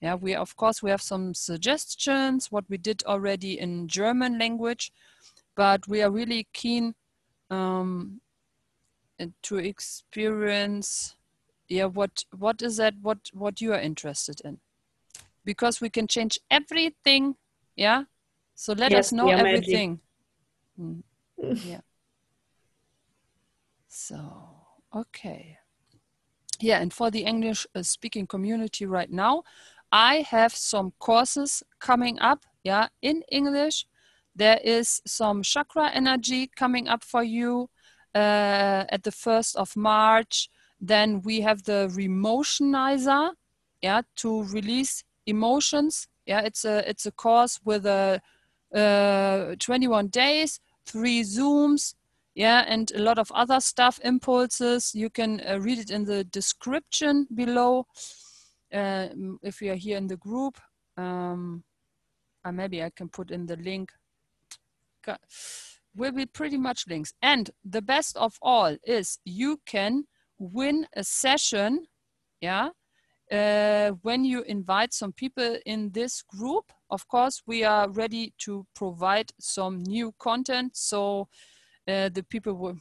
Yeah 0.00 0.16
we 0.16 0.34
of 0.34 0.56
course 0.56 0.82
we 0.82 0.90
have 0.90 1.02
some 1.02 1.32
suggestions 1.32 2.50
what 2.50 2.64
we 2.68 2.78
did 2.78 3.04
already 3.04 3.58
in 3.58 3.86
german 3.86 4.38
language 4.38 4.92
but 5.54 5.86
we 5.86 6.02
are 6.02 6.10
really 6.10 6.48
keen 6.52 6.94
um, 7.50 8.20
to 9.42 9.58
experience 9.58 11.14
yeah 11.68 11.84
what 11.84 12.24
what 12.36 12.62
is 12.62 12.78
that 12.78 12.94
what 13.02 13.18
what 13.32 13.60
you 13.60 13.72
are 13.74 13.80
interested 13.80 14.40
in? 14.44 14.58
Because 15.44 15.80
we 15.80 15.90
can 15.90 16.08
change 16.08 16.40
everything 16.50 17.36
yeah? 17.76 18.04
So 18.54 18.72
let 18.72 18.90
yes, 18.90 19.06
us 19.06 19.12
know 19.12 19.30
everything. 19.30 20.00
Mm. 20.78 21.02
yeah. 21.64 21.80
So 23.86 24.18
okay 24.94 25.59
yeah, 26.60 26.80
and 26.80 26.92
for 26.92 27.10
the 27.10 27.24
English 27.24 27.66
uh, 27.74 27.82
speaking 27.82 28.26
community 28.26 28.86
right 28.86 29.10
now, 29.10 29.42
I 29.92 30.24
have 30.28 30.54
some 30.54 30.92
courses 30.98 31.62
coming 31.80 32.18
up, 32.20 32.44
yeah, 32.62 32.88
in 33.02 33.22
English. 33.30 33.86
There 34.36 34.60
is 34.62 35.02
some 35.06 35.42
chakra 35.42 35.90
energy 35.92 36.50
coming 36.54 36.88
up 36.88 37.02
for 37.02 37.24
you 37.24 37.68
uh, 38.14 38.84
at 38.88 39.02
the 39.02 39.10
1st 39.10 39.56
of 39.56 39.76
March. 39.76 40.48
Then 40.80 41.22
we 41.22 41.40
have 41.40 41.64
the 41.64 41.90
Remotionizer, 41.92 43.32
yeah, 43.82 44.02
to 44.16 44.44
release 44.44 45.02
emotions. 45.26 46.08
Yeah, 46.26 46.40
it's 46.40 46.64
a 46.64 46.88
it's 46.88 47.06
a 47.06 47.12
course 47.12 47.60
with 47.64 47.86
a 47.86 48.20
uh, 48.74 49.56
21 49.58 50.08
days, 50.08 50.60
three 50.86 51.22
Zooms, 51.22 51.94
yeah, 52.34 52.64
and 52.66 52.90
a 52.92 52.98
lot 52.98 53.18
of 53.18 53.30
other 53.32 53.60
stuff, 53.60 54.00
impulses. 54.04 54.94
You 54.94 55.10
can 55.10 55.40
uh, 55.40 55.58
read 55.60 55.78
it 55.78 55.90
in 55.90 56.04
the 56.04 56.24
description 56.24 57.26
below 57.34 57.86
uh, 58.72 59.08
if 59.42 59.60
you 59.60 59.72
are 59.72 59.76
here 59.76 59.96
in 59.96 60.06
the 60.06 60.16
group. 60.16 60.58
Um, 60.96 61.64
uh, 62.44 62.52
maybe 62.52 62.82
I 62.82 62.90
can 62.90 63.08
put 63.08 63.30
in 63.30 63.46
the 63.46 63.56
link. 63.56 63.90
Will 65.96 66.12
be 66.12 66.26
pretty 66.26 66.56
much 66.56 66.86
links. 66.86 67.12
And 67.20 67.50
the 67.64 67.82
best 67.82 68.16
of 68.16 68.38
all 68.40 68.76
is 68.84 69.18
you 69.24 69.60
can 69.66 70.04
win 70.38 70.86
a 70.94 71.02
session, 71.02 71.86
yeah, 72.40 72.68
uh, 73.32 73.90
when 74.02 74.24
you 74.24 74.42
invite 74.42 74.94
some 74.94 75.12
people 75.12 75.58
in 75.66 75.90
this 75.90 76.22
group. 76.22 76.72
Of 76.90 77.08
course, 77.08 77.42
we 77.46 77.64
are 77.64 77.90
ready 77.90 78.32
to 78.38 78.66
provide 78.74 79.32
some 79.40 79.82
new 79.82 80.14
content. 80.18 80.76
So 80.76 81.28
the 81.86 82.24
people 82.28 82.54
would 82.54 82.78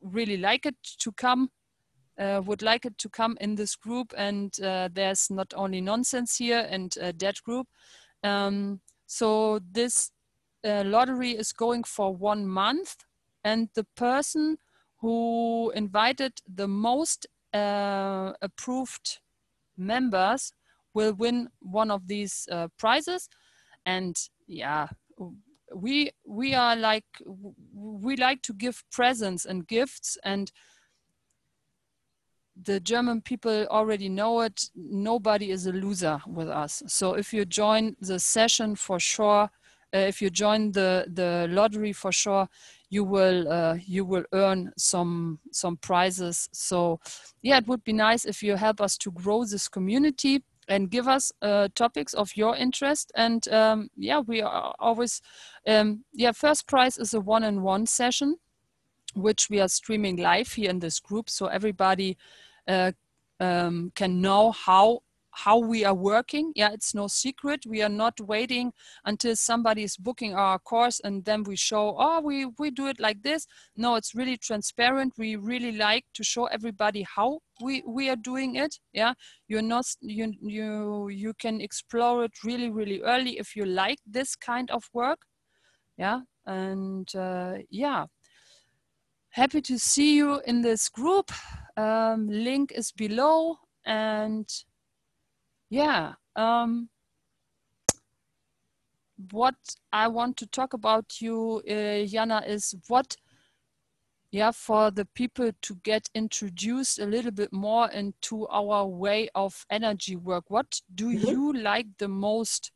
really 0.00 0.36
like 0.36 0.66
it 0.66 0.76
to 1.00 1.12
come 1.12 1.50
uh, 2.18 2.40
would 2.44 2.62
like 2.62 2.86
it 2.86 2.96
to 2.98 3.08
come 3.08 3.36
in 3.40 3.54
this 3.54 3.76
group. 3.76 4.12
And 4.16 4.58
uh, 4.60 4.88
there's 4.92 5.30
not 5.30 5.52
only 5.54 5.80
nonsense 5.80 6.36
here 6.36 6.66
and 6.70 6.92
that 6.92 7.42
group. 7.42 7.66
Um, 8.22 8.80
so 9.06 9.60
this 9.70 10.10
uh, 10.64 10.82
lottery 10.84 11.32
is 11.32 11.52
going 11.52 11.84
for 11.84 12.14
one 12.14 12.46
month. 12.46 12.96
And 13.44 13.68
the 13.74 13.84
person 13.96 14.58
who 15.00 15.70
invited 15.74 16.32
the 16.52 16.66
most 16.66 17.26
uh, 17.52 18.32
approved 18.42 19.18
members 19.76 20.52
will 20.94 21.12
win 21.12 21.50
one 21.60 21.90
of 21.90 22.08
these 22.08 22.48
uh, 22.50 22.68
prizes. 22.78 23.28
And 23.84 24.16
yeah 24.46 24.88
we 25.74 26.10
we 26.26 26.54
are 26.54 26.76
like 26.76 27.04
we 27.74 28.16
like 28.16 28.42
to 28.42 28.52
give 28.52 28.84
presents 28.90 29.44
and 29.44 29.66
gifts 29.66 30.16
and 30.24 30.52
the 32.62 32.80
German 32.80 33.20
people 33.20 33.66
already 33.66 34.08
know 34.08 34.40
it. 34.40 34.70
Nobody 34.74 35.50
is 35.50 35.66
a 35.66 35.72
loser 35.72 36.20
with 36.26 36.48
us. 36.48 36.82
So 36.86 37.14
if 37.14 37.32
you 37.34 37.44
join 37.44 37.96
the 38.00 38.18
session 38.18 38.76
for 38.76 38.98
sure, 38.98 39.50
uh, 39.94 39.98
if 39.98 40.22
you 40.22 40.30
join 40.30 40.72
the 40.72 41.06
the 41.12 41.46
lottery 41.50 41.92
for 41.92 42.12
sure, 42.12 42.48
you 42.88 43.04
will 43.04 43.52
uh, 43.52 43.76
you 43.86 44.04
will 44.04 44.24
earn 44.32 44.72
some 44.76 45.38
some 45.52 45.76
prizes. 45.76 46.48
So 46.52 46.98
yeah, 47.42 47.58
it 47.58 47.68
would 47.68 47.84
be 47.84 47.92
nice 47.92 48.24
if 48.24 48.42
you 48.42 48.56
help 48.56 48.80
us 48.80 48.96
to 48.98 49.10
grow 49.10 49.44
this 49.44 49.68
community 49.68 50.42
and 50.68 50.90
give 50.90 51.08
us 51.08 51.32
uh, 51.42 51.68
topics 51.74 52.14
of 52.14 52.36
your 52.36 52.56
interest. 52.56 53.12
And 53.14 53.46
um, 53.48 53.88
yeah, 53.96 54.20
we 54.20 54.42
are 54.42 54.74
always, 54.78 55.22
um, 55.66 56.04
yeah, 56.12 56.32
first 56.32 56.66
prize 56.66 56.98
is 56.98 57.14
a 57.14 57.20
one-on-one 57.20 57.86
session, 57.86 58.36
which 59.14 59.48
we 59.50 59.60
are 59.60 59.68
streaming 59.68 60.16
live 60.16 60.52
here 60.52 60.70
in 60.70 60.80
this 60.80 61.00
group. 61.00 61.30
So 61.30 61.46
everybody 61.46 62.16
uh, 62.68 62.92
um, 63.40 63.92
can 63.94 64.20
know 64.20 64.52
how 64.52 65.02
how 65.36 65.58
we 65.58 65.84
are 65.84 65.94
working. 65.94 66.50
Yeah, 66.56 66.70
it's 66.72 66.94
no 66.94 67.08
secret. 67.08 67.66
We 67.66 67.82
are 67.82 67.90
not 67.90 68.18
waiting 68.20 68.72
until 69.04 69.36
somebody 69.36 69.82
is 69.82 69.98
booking 69.98 70.34
our 70.34 70.58
course 70.58 70.98
and 71.04 71.26
then 71.26 71.42
we 71.42 71.56
show, 71.56 71.94
oh, 71.98 72.22
we, 72.22 72.46
we 72.58 72.70
do 72.70 72.86
it 72.86 72.98
like 72.98 73.22
this. 73.22 73.46
No, 73.76 73.96
it's 73.96 74.14
really 74.14 74.38
transparent. 74.38 75.12
We 75.18 75.36
really 75.36 75.72
like 75.72 76.06
to 76.14 76.24
show 76.24 76.46
everybody 76.46 77.02
how 77.02 77.40
we, 77.60 77.82
we 77.86 78.08
are 78.08 78.16
doing 78.16 78.56
it. 78.56 78.78
Yeah, 78.94 79.12
you're 79.46 79.60
not, 79.60 79.84
you, 80.00 80.32
you, 80.40 81.08
you 81.08 81.34
can 81.34 81.60
explore 81.60 82.24
it 82.24 82.32
really, 82.42 82.70
really 82.70 83.02
early 83.02 83.38
if 83.38 83.54
you 83.54 83.66
like 83.66 83.98
this 84.06 84.36
kind 84.36 84.70
of 84.70 84.88
work. 84.94 85.20
Yeah, 85.98 86.20
and 86.46 87.14
uh, 87.14 87.56
yeah, 87.68 88.06
happy 89.30 89.60
to 89.60 89.78
see 89.78 90.16
you 90.16 90.40
in 90.46 90.62
this 90.62 90.88
group. 90.88 91.30
Um, 91.76 92.26
link 92.26 92.72
is 92.74 92.90
below 92.90 93.58
and 93.84 94.48
yeah. 95.70 96.14
Um, 96.34 96.88
what 99.30 99.54
I 99.92 100.08
want 100.08 100.36
to 100.38 100.46
talk 100.46 100.74
about 100.74 101.20
you, 101.20 101.62
uh, 101.68 102.06
Jana, 102.06 102.42
is 102.46 102.74
what, 102.88 103.16
yeah, 104.30 104.50
for 104.50 104.90
the 104.90 105.06
people 105.06 105.50
to 105.62 105.74
get 105.76 106.08
introduced 106.14 106.98
a 106.98 107.06
little 107.06 107.30
bit 107.30 107.52
more 107.52 107.90
into 107.90 108.46
our 108.48 108.86
way 108.86 109.28
of 109.34 109.64
energy 109.70 110.16
work. 110.16 110.44
What 110.48 110.80
do 110.94 111.06
mm 111.06 111.16
-hmm. 111.16 111.30
you 111.30 111.52
like 111.52 111.88
the 111.98 112.08
most 112.08 112.72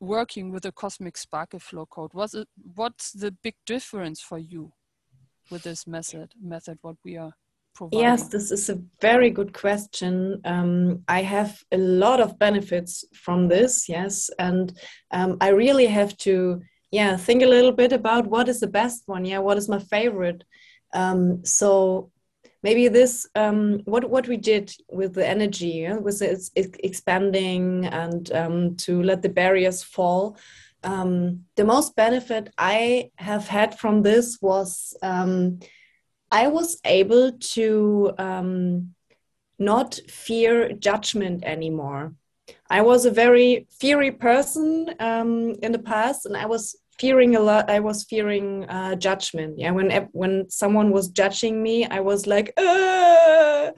working 0.00 0.52
with 0.52 0.62
the 0.62 0.72
Cosmic 0.72 1.16
Sparkle 1.16 1.60
Flow 1.60 1.86
Code? 1.86 2.16
Was 2.16 2.34
it, 2.34 2.48
what's 2.74 3.12
the 3.12 3.30
big 3.42 3.54
difference 3.64 4.24
for 4.24 4.38
you 4.38 4.72
with 5.50 5.62
this 5.62 5.86
method? 5.86 6.34
Method, 6.40 6.78
what 6.82 6.96
we 7.04 7.18
are 7.18 7.34
providing? 7.74 8.00
Yes, 8.00 8.28
this 8.28 8.50
is 8.50 8.68
a 8.68 8.80
very 9.00 9.30
good 9.30 9.52
question. 9.52 10.40
Um, 10.44 11.02
I 11.08 11.22
have 11.22 11.62
a 11.72 11.78
lot 11.78 12.20
of 12.20 12.38
benefits 12.38 13.04
from 13.14 13.48
this, 13.48 13.88
yes, 13.88 14.30
and 14.38 14.76
um, 15.10 15.36
I 15.40 15.48
really 15.48 15.86
have 15.86 16.16
to, 16.18 16.62
yeah, 16.90 17.16
think 17.16 17.42
a 17.42 17.46
little 17.46 17.72
bit 17.72 17.92
about 17.92 18.26
what 18.26 18.48
is 18.48 18.60
the 18.60 18.66
best 18.66 19.02
one. 19.06 19.24
Yeah, 19.24 19.38
what 19.38 19.58
is 19.58 19.68
my 19.68 19.78
favorite? 19.78 20.44
Um, 20.92 21.44
so 21.44 22.10
maybe 22.62 22.88
this, 22.88 23.26
um, 23.34 23.80
what 23.84 24.10
what 24.10 24.28
we 24.28 24.36
did 24.36 24.72
with 24.90 25.14
the 25.14 25.26
energy 25.26 25.84
yeah, 25.84 25.96
was 25.96 26.20
it's 26.22 26.50
expanding 26.56 27.86
and 27.86 28.32
um, 28.32 28.76
to 28.76 29.02
let 29.02 29.22
the 29.22 29.28
barriers 29.28 29.82
fall. 29.82 30.36
Um, 30.82 31.44
the 31.56 31.64
most 31.64 31.94
benefit 31.94 32.52
I 32.56 33.10
have 33.16 33.46
had 33.48 33.78
from 33.78 34.02
this 34.02 34.38
was 34.40 34.96
I 36.30 36.46
was 36.46 36.78
able 36.84 37.32
to 37.32 38.12
um, 38.18 38.94
not 39.58 39.98
fear 40.08 40.72
judgment 40.72 41.44
anymore. 41.44 42.14
I 42.68 42.82
was 42.82 43.04
a 43.04 43.10
very 43.10 43.66
fiery 43.80 44.12
person 44.12 44.94
um, 45.00 45.54
in 45.62 45.72
the 45.72 45.78
past, 45.78 46.26
and 46.26 46.36
I 46.36 46.46
was 46.46 46.76
fearing 46.98 47.36
a 47.36 47.40
lot. 47.40 47.70
I 47.70 47.80
was 47.80 48.04
fearing 48.04 48.64
uh, 48.68 48.94
judgment. 48.96 49.58
Yeah, 49.58 49.72
when 49.72 49.90
when 50.12 50.50
someone 50.50 50.90
was 50.90 51.08
judging 51.08 51.62
me, 51.62 51.86
I 51.86 52.00
was 52.00 52.26
like, 52.26 52.52
um, 52.58 53.72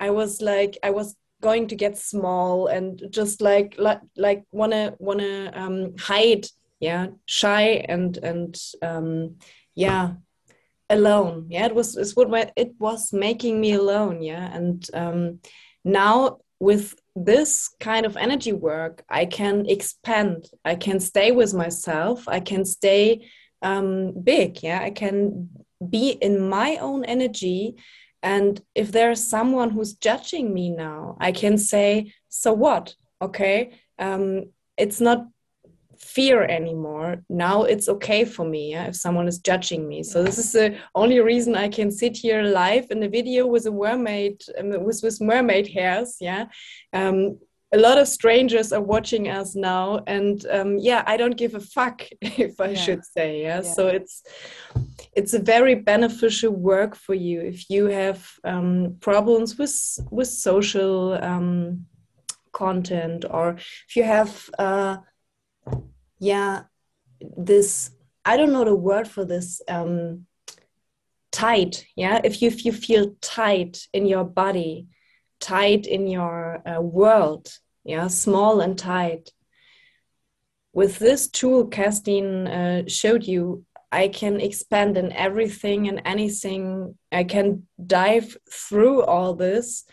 I 0.00 0.10
was 0.10 0.40
like, 0.40 0.78
I 0.82 0.90
was 0.90 1.16
going 1.40 1.66
to 1.68 1.74
get 1.76 1.98
small 1.98 2.68
and 2.68 3.02
just 3.10 3.40
like 3.40 3.74
like 3.78 4.00
like 4.16 4.44
wanna 4.52 4.94
wanna 4.98 5.50
um, 5.54 5.96
hide. 5.98 6.46
Yeah, 6.80 7.08
shy 7.26 7.84
and 7.88 8.16
and 8.18 8.58
um, 8.82 9.36
yeah 9.74 10.14
alone. 10.92 11.46
Yeah 11.48 11.66
it 11.66 11.74
was 11.74 11.96
it's 11.96 12.14
what 12.14 12.52
it 12.56 12.72
was 12.78 13.12
making 13.12 13.60
me 13.60 13.72
alone 13.72 14.22
yeah. 14.22 14.54
And 14.56 14.86
um, 14.94 15.38
now 15.84 16.38
with 16.60 16.94
this 17.16 17.68
kind 17.80 18.06
of 18.06 18.16
energy 18.16 18.52
work 18.52 19.04
i 19.10 19.24
can 19.24 19.66
expand. 19.66 20.48
I 20.64 20.76
can 20.76 21.00
stay 21.00 21.32
with 21.32 21.52
myself. 21.54 22.28
I 22.28 22.40
can 22.40 22.64
stay 22.64 23.28
um, 23.62 24.12
big 24.22 24.62
yeah. 24.62 24.80
I 24.82 24.90
can 24.90 25.50
be 25.96 26.10
in 26.10 26.48
my 26.48 26.76
own 26.76 27.04
energy. 27.04 27.76
And 28.22 28.60
if 28.74 28.92
there's 28.92 29.26
someone 29.26 29.70
who's 29.70 29.94
judging 29.94 30.54
me 30.54 30.70
now 30.70 31.16
i 31.20 31.32
can 31.32 31.58
say 31.58 32.12
so 32.28 32.52
what? 32.52 32.94
Okay 33.20 33.72
um, 33.98 34.50
it's 34.76 35.00
not 35.00 35.26
fear 36.02 36.42
anymore. 36.44 37.22
Now 37.28 37.62
it's 37.62 37.88
okay 37.88 38.24
for 38.24 38.44
me 38.44 38.72
yeah, 38.72 38.86
if 38.86 38.96
someone 38.96 39.28
is 39.28 39.38
judging 39.38 39.88
me. 39.88 40.02
So 40.02 40.22
this 40.22 40.38
is 40.38 40.52
the 40.52 40.76
only 40.94 41.20
reason 41.20 41.54
I 41.54 41.68
can 41.68 41.90
sit 41.90 42.16
here 42.16 42.42
live 42.42 42.86
in 42.90 43.02
a 43.02 43.08
video 43.08 43.46
with 43.46 43.66
a 43.66 43.70
mermaid 43.70 44.42
um, 44.58 44.84
with 44.84 45.00
with 45.02 45.20
mermaid 45.20 45.68
hairs. 45.68 46.16
Yeah. 46.20 46.46
Um, 46.92 47.38
a 47.74 47.78
lot 47.78 47.96
of 47.96 48.06
strangers 48.06 48.70
are 48.72 48.82
watching 48.82 49.30
us 49.30 49.56
now 49.56 50.02
and 50.06 50.44
um, 50.50 50.76
yeah 50.78 51.02
i 51.06 51.16
don't 51.16 51.38
give 51.38 51.54
a 51.54 51.60
fuck 51.60 52.06
if 52.20 52.60
i 52.60 52.68
yeah. 52.68 52.74
should 52.74 53.04
say 53.04 53.42
yeah? 53.42 53.62
yeah? 53.62 53.62
so 53.62 53.88
it's 53.88 54.22
it's 55.14 55.32
a 55.32 55.38
very 55.38 55.74
beneficial 55.74 56.52
work 56.52 56.94
for 56.94 57.14
you 57.14 57.40
if 57.40 57.70
you 57.70 57.86
have 57.86 58.30
um, 58.44 58.96
problems 59.00 59.56
with 59.56 59.74
with 60.10 60.28
social 60.28 61.14
um, 61.24 61.86
content 62.52 63.24
or 63.30 63.56
if 63.88 63.96
you 63.96 64.04
have 64.04 64.50
uh, 64.58 64.98
yeah 66.22 66.62
this 67.36 67.90
i 68.24 68.36
don't 68.36 68.52
know 68.52 68.64
the 68.64 68.74
word 68.74 69.06
for 69.06 69.24
this 69.24 69.60
um 69.68 70.26
tight 71.30 71.86
yeah 71.96 72.20
if 72.24 72.40
you 72.40 72.48
if 72.48 72.64
you 72.64 72.72
feel 72.72 73.14
tight 73.20 73.86
in 73.92 74.06
your 74.06 74.24
body 74.24 74.86
tight 75.40 75.86
in 75.86 76.06
your 76.06 76.62
uh, 76.68 76.80
world 76.80 77.48
yeah, 77.84 78.06
small 78.08 78.60
and 78.60 78.78
tight. 78.78 79.30
With 80.72 80.98
this 80.98 81.28
tool, 81.28 81.68
Kerstin 81.68 82.48
uh, 82.48 82.88
showed 82.88 83.24
you, 83.24 83.64
I 83.90 84.08
can 84.08 84.40
expand 84.40 84.96
in 84.96 85.12
everything 85.12 85.88
and 85.88 86.00
anything. 86.04 86.96
I 87.10 87.24
can 87.24 87.66
dive 87.84 88.36
through 88.50 89.02
all 89.02 89.34
this 89.34 89.84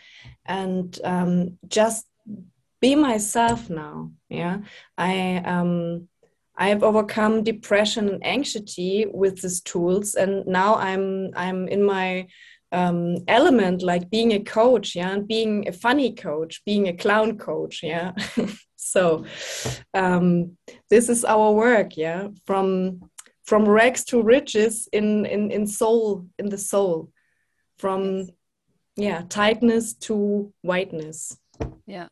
and 0.46 0.98
um, 1.04 1.58
just 1.68 2.06
be 2.80 2.94
myself 2.94 3.68
now. 3.68 4.12
Yeah, 4.28 4.58
I 4.96 5.42
um, 5.44 6.08
I 6.60 6.68
have 6.68 6.82
overcome 6.82 7.42
depression 7.42 8.10
and 8.10 8.24
anxiety 8.24 9.06
with 9.10 9.40
these 9.40 9.62
tools, 9.62 10.14
and 10.14 10.46
now 10.46 10.74
I'm 10.74 11.30
I'm 11.34 11.66
in 11.68 11.82
my 11.82 12.28
um, 12.70 13.16
element, 13.26 13.82
like 13.82 14.10
being 14.10 14.32
a 14.32 14.40
coach, 14.40 14.94
yeah, 14.94 15.10
and 15.10 15.26
being 15.26 15.66
a 15.66 15.72
funny 15.72 16.12
coach, 16.14 16.62
being 16.66 16.86
a 16.86 16.92
clown 16.92 17.38
coach, 17.38 17.82
yeah. 17.82 18.12
so 18.76 19.24
um, 19.94 20.58
this 20.90 21.08
is 21.08 21.24
our 21.24 21.50
work, 21.52 21.96
yeah, 21.96 22.28
from 22.44 23.08
from 23.44 23.66
rags 23.66 24.04
to 24.04 24.22
riches 24.22 24.86
in 24.92 25.24
in 25.24 25.50
in 25.50 25.66
soul 25.66 26.26
in 26.38 26.50
the 26.50 26.58
soul, 26.58 27.10
from 27.78 28.28
yeah 28.96 29.22
tightness 29.30 29.94
to 29.94 30.52
whiteness. 30.60 31.38
Yeah, 31.86 32.08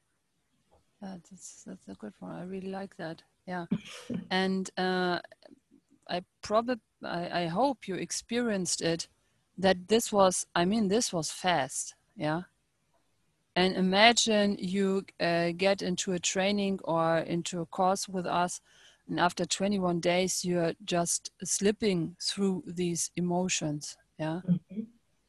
that's 1.02 1.64
that's 1.66 1.86
a 1.88 1.94
good 1.96 2.14
one. 2.18 2.34
I 2.34 2.44
really 2.44 2.70
like 2.70 2.96
that 2.96 3.22
yeah. 3.48 3.66
And 4.30 4.70
uh, 4.76 5.18
i 6.08 6.22
probably 6.42 6.80
I, 7.02 7.42
I 7.42 7.46
hope 7.46 7.88
you 7.88 7.96
experienced 7.96 8.80
it 8.80 9.08
that 9.56 9.88
this 9.88 10.12
was 10.12 10.46
i 10.54 10.64
mean 10.64 10.88
this 10.88 11.12
was 11.12 11.30
fast 11.30 11.94
yeah? 12.18 12.42
And 13.56 13.76
imagine 13.76 14.56
you 14.60 15.04
uh, 15.20 15.52
get 15.56 15.82
into 15.82 16.12
a 16.12 16.18
training 16.18 16.80
or 16.84 17.18
into 17.18 17.60
a 17.60 17.66
course 17.66 18.08
with 18.08 18.26
us 18.26 18.60
and 19.08 19.18
after 19.18 19.44
21 19.46 20.00
days 20.00 20.44
you're 20.44 20.74
just 20.84 21.30
slipping 21.42 22.16
through 22.20 22.64
these 22.66 23.10
emotions 23.16 23.96
yeah? 24.18 24.40
Mm-hmm. 24.48 24.82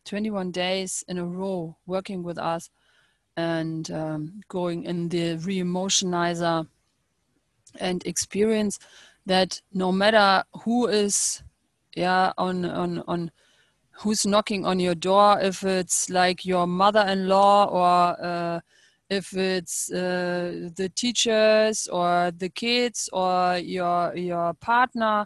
21 0.06 0.52
days 0.52 1.04
in 1.08 1.18
a 1.20 1.26
row 1.26 1.78
working 1.86 2.24
with 2.24 2.40
us 2.40 2.70
and 3.38 3.90
um, 3.92 4.42
going 4.48 4.84
in 4.84 5.10
the 5.10 5.36
re-emotionizer 5.38 6.68
and 7.80 8.06
experience 8.06 8.80
that 9.26 9.62
no 9.74 9.92
matter 9.92 10.44
who 10.64 10.88
is 10.88 11.44
yeah 11.96 12.32
on 12.38 12.66
on 12.66 13.04
on 13.08 13.32
who's 13.92 14.26
knocking 14.26 14.66
on 14.66 14.80
your 14.80 14.96
door 14.96 15.40
if 15.42 15.64
it's 15.64 16.10
like 16.10 16.46
your 16.46 16.66
mother-in-law 16.66 17.66
or 17.66 18.26
uh, 18.26 18.60
if 19.10 19.34
it's 19.34 19.92
uh, 19.92 20.70
the 20.76 20.90
teachers 20.96 21.88
or 21.88 22.32
the 22.38 22.50
kids 22.50 23.10
or 23.12 23.58
your 23.58 24.16
your 24.16 24.54
partner 24.56 25.26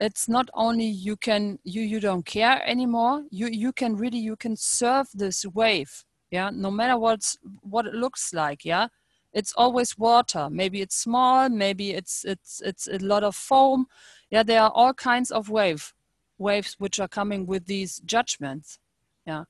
it's 0.00 0.28
not 0.28 0.48
only 0.54 0.86
you 0.86 1.16
can 1.16 1.58
you 1.62 1.82
you 1.82 2.00
don't 2.00 2.24
care 2.24 2.66
anymore. 2.66 3.22
You 3.30 3.48
you 3.48 3.72
can 3.72 3.96
really 3.96 4.18
you 4.18 4.34
can 4.34 4.56
serve 4.56 5.08
this 5.12 5.44
wave 5.44 6.04
yeah 6.30 6.50
no 6.52 6.70
matter 6.70 6.96
what's 6.96 7.36
what 7.62 7.86
it 7.86 7.94
looks 7.94 8.32
like 8.32 8.64
yeah 8.64 8.88
it's 9.32 9.52
always 9.56 9.96
water. 9.96 10.48
Maybe 10.50 10.80
it's 10.80 10.96
small 10.96 11.48
maybe 11.48 11.92
it's 11.92 12.24
it's 12.24 12.60
it's 12.64 12.86
a 12.88 12.98
lot 12.98 13.24
of 13.24 13.36
foam. 13.36 13.86
Yeah 14.30 14.42
there 14.42 14.62
are 14.62 14.70
all 14.74 14.94
kinds 14.94 15.30
of 15.30 15.48
wave 15.48 15.92
waves 16.38 16.74
which 16.78 16.98
are 16.98 17.08
coming 17.08 17.46
with 17.46 17.66
these 17.66 18.00
judgments. 18.00 18.78
Yeah. 19.26 19.44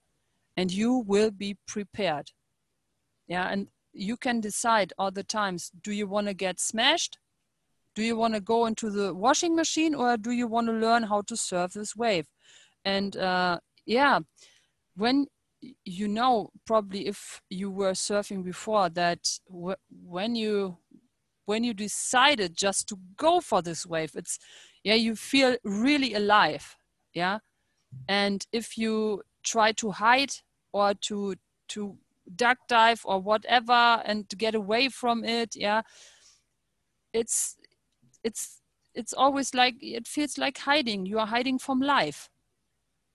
And 0.57 0.73
you 0.73 1.05
will 1.07 1.31
be 1.31 1.57
prepared. 1.67 2.31
Yeah 3.27 3.49
and 3.49 3.69
you 3.93 4.17
can 4.17 4.41
decide 4.41 4.93
all 4.99 5.11
the 5.11 5.25
times 5.25 5.73
do 5.83 5.93
you 5.93 6.07
want 6.07 6.27
to 6.29 6.35
get 6.35 6.61
smashed? 6.61 7.19
Do 7.95 8.03
you 8.03 8.17
want 8.17 8.35
to 8.35 8.41
go 8.41 8.67
into 8.67 8.89
the 8.89 9.13
washing 9.15 9.57
machine 9.57 9.95
or 9.95 10.17
do 10.17 10.31
you 10.31 10.47
want 10.47 10.69
to 10.69 10.73
learn 10.73 11.05
how 11.05 11.23
to 11.23 11.37
surf 11.37 11.73
this 11.73 11.97
wave? 11.97 12.29
And 12.85 13.17
uh, 13.17 13.61
yeah 13.87 14.21
when 14.97 15.27
you 15.85 16.09
know 16.09 16.51
probably 16.67 17.07
if 17.07 17.43
you 17.51 17.71
were 17.71 17.93
surfing 17.93 18.43
before 18.45 18.89
that 18.89 19.39
when 19.49 20.35
you 20.35 20.79
when 21.45 21.65
you 21.65 21.75
decided 21.75 22.57
just 22.57 22.89
to 22.89 22.99
go 23.17 23.41
for 23.41 23.61
this 23.61 23.85
wave 23.87 24.13
it's 24.15 24.39
yeah 24.85 24.95
you 24.95 25.15
feel 25.15 25.57
really 25.65 26.15
alive 26.15 26.77
yeah? 27.13 27.39
And 28.09 28.47
if 28.53 28.79
you 28.79 29.23
try 29.43 29.73
to 29.73 29.91
hide 29.91 30.33
or 30.73 30.95
to 30.95 31.35
to 31.69 31.97
duck 32.37 32.59
dive 32.69 33.03
or 33.05 33.21
whatever 33.21 34.03
and 34.05 34.29
to 34.29 34.37
get 34.37 34.55
away 34.55 34.89
from 34.89 35.25
it 35.25 35.57
yeah 35.57 35.83
it's 37.13 37.57
it's 38.23 38.61
it's 38.95 39.13
always 39.13 39.55
like 39.55 39.77
it 39.81 40.07
feels 40.07 40.37
like 40.37 40.59
hiding. 40.59 41.07
You 41.07 41.19
are 41.19 41.27
hiding 41.27 41.59
from 41.59 41.81
life 41.81 42.29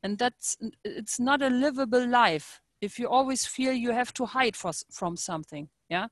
and 0.06 0.20
that's 0.20 0.56
it's 0.84 1.20
not 1.20 1.42
a 1.42 1.50
livable 1.50 2.08
life. 2.08 2.62
If 2.80 3.00
you 3.00 3.10
always 3.10 3.46
feel 3.48 3.74
you 3.74 3.92
have 3.92 4.14
to 4.14 4.26
hide 4.26 4.56
for, 4.56 4.72
from 4.92 5.18
something 5.18 5.70
yeah? 5.90 6.08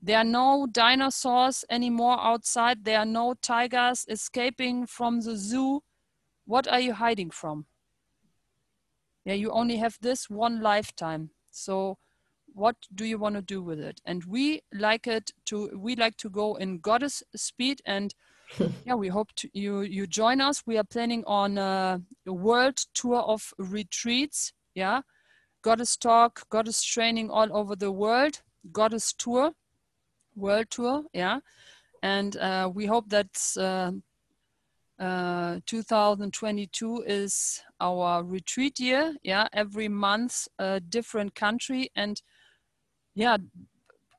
There 0.00 0.18
are 0.18 0.24
no 0.24 0.66
dinosaurs 0.66 1.64
anymore 1.70 2.18
outside. 2.20 2.84
There 2.84 2.98
are 2.98 3.12
no 3.20 3.34
tigers 3.34 4.06
escaping 4.08 4.86
from 4.86 5.20
the 5.20 5.36
zoo. 5.36 5.82
What 6.46 6.66
are 6.66 6.80
you 6.80 6.94
hiding 6.94 7.30
from? 7.30 7.66
Yeah 9.24 9.34
you 9.34 9.50
only 9.50 9.76
have 9.76 9.98
this 10.00 10.30
one 10.30 10.62
lifetime. 10.62 11.30
So 11.50 11.98
what 12.54 12.76
do 12.94 13.04
you 13.04 13.18
want 13.18 13.34
to 13.36 13.42
do 13.42 13.62
with 13.62 13.80
it? 13.80 14.00
And 14.06 14.24
we 14.24 14.62
like 14.72 15.06
it 15.06 15.30
to 15.46 15.70
we 15.76 15.94
like 15.94 16.16
to 16.24 16.30
go 16.30 16.54
in 16.54 16.78
goddess 16.78 17.22
speed 17.36 17.82
and 17.84 18.14
yeah, 18.86 18.94
we 18.94 19.08
hope 19.08 19.32
to, 19.36 19.48
you 19.52 19.80
you 19.82 20.06
join 20.06 20.40
us. 20.40 20.62
We 20.66 20.78
are 20.78 20.84
planning 20.84 21.24
on 21.26 21.58
a, 21.58 22.00
a 22.26 22.32
world 22.32 22.78
tour 22.94 23.20
of 23.20 23.52
retreats. 23.58 24.52
Yeah, 24.74 25.02
goddess 25.62 25.96
talk, 25.96 26.48
goddess 26.50 26.82
training 26.82 27.30
all 27.30 27.54
over 27.56 27.76
the 27.76 27.92
world, 27.92 28.42
goddess 28.72 29.12
tour, 29.12 29.52
world 30.34 30.70
tour. 30.70 31.04
Yeah, 31.12 31.40
and 32.02 32.36
uh, 32.36 32.70
we 32.72 32.86
hope 32.86 33.08
that 33.10 33.28
uh, 33.58 33.92
uh, 35.02 35.60
2022 35.66 37.04
is 37.06 37.62
our 37.80 38.22
retreat 38.22 38.80
year. 38.80 39.14
Yeah, 39.22 39.48
every 39.52 39.88
month 39.88 40.48
a 40.58 40.80
different 40.80 41.34
country 41.34 41.90
and 41.94 42.20
yeah 43.14 43.36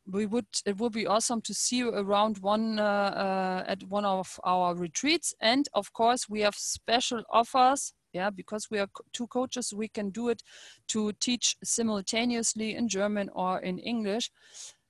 we 0.05 0.25
would 0.25 0.45
it 0.65 0.77
would 0.79 0.91
be 0.91 1.07
awesome 1.07 1.41
to 1.41 1.53
see 1.53 1.77
you 1.77 1.89
around 1.89 2.37
one 2.39 2.79
uh, 2.79 2.83
uh, 2.83 3.63
at 3.67 3.83
one 3.83 4.05
of 4.05 4.39
our 4.43 4.75
retreats. 4.75 5.33
And 5.41 5.67
of 5.73 5.93
course 5.93 6.27
we 6.29 6.41
have 6.41 6.55
special 6.55 7.23
offers 7.29 7.93
yeah 8.11 8.29
because 8.29 8.67
we 8.69 8.79
are 8.79 8.87
two 9.13 9.27
coaches. 9.27 9.73
We 9.73 9.87
can 9.87 10.09
do 10.09 10.29
it 10.29 10.43
to 10.89 11.13
teach 11.13 11.55
simultaneously 11.63 12.75
in 12.75 12.87
german 12.87 13.29
or 13.33 13.59
in 13.59 13.79
english 13.79 14.29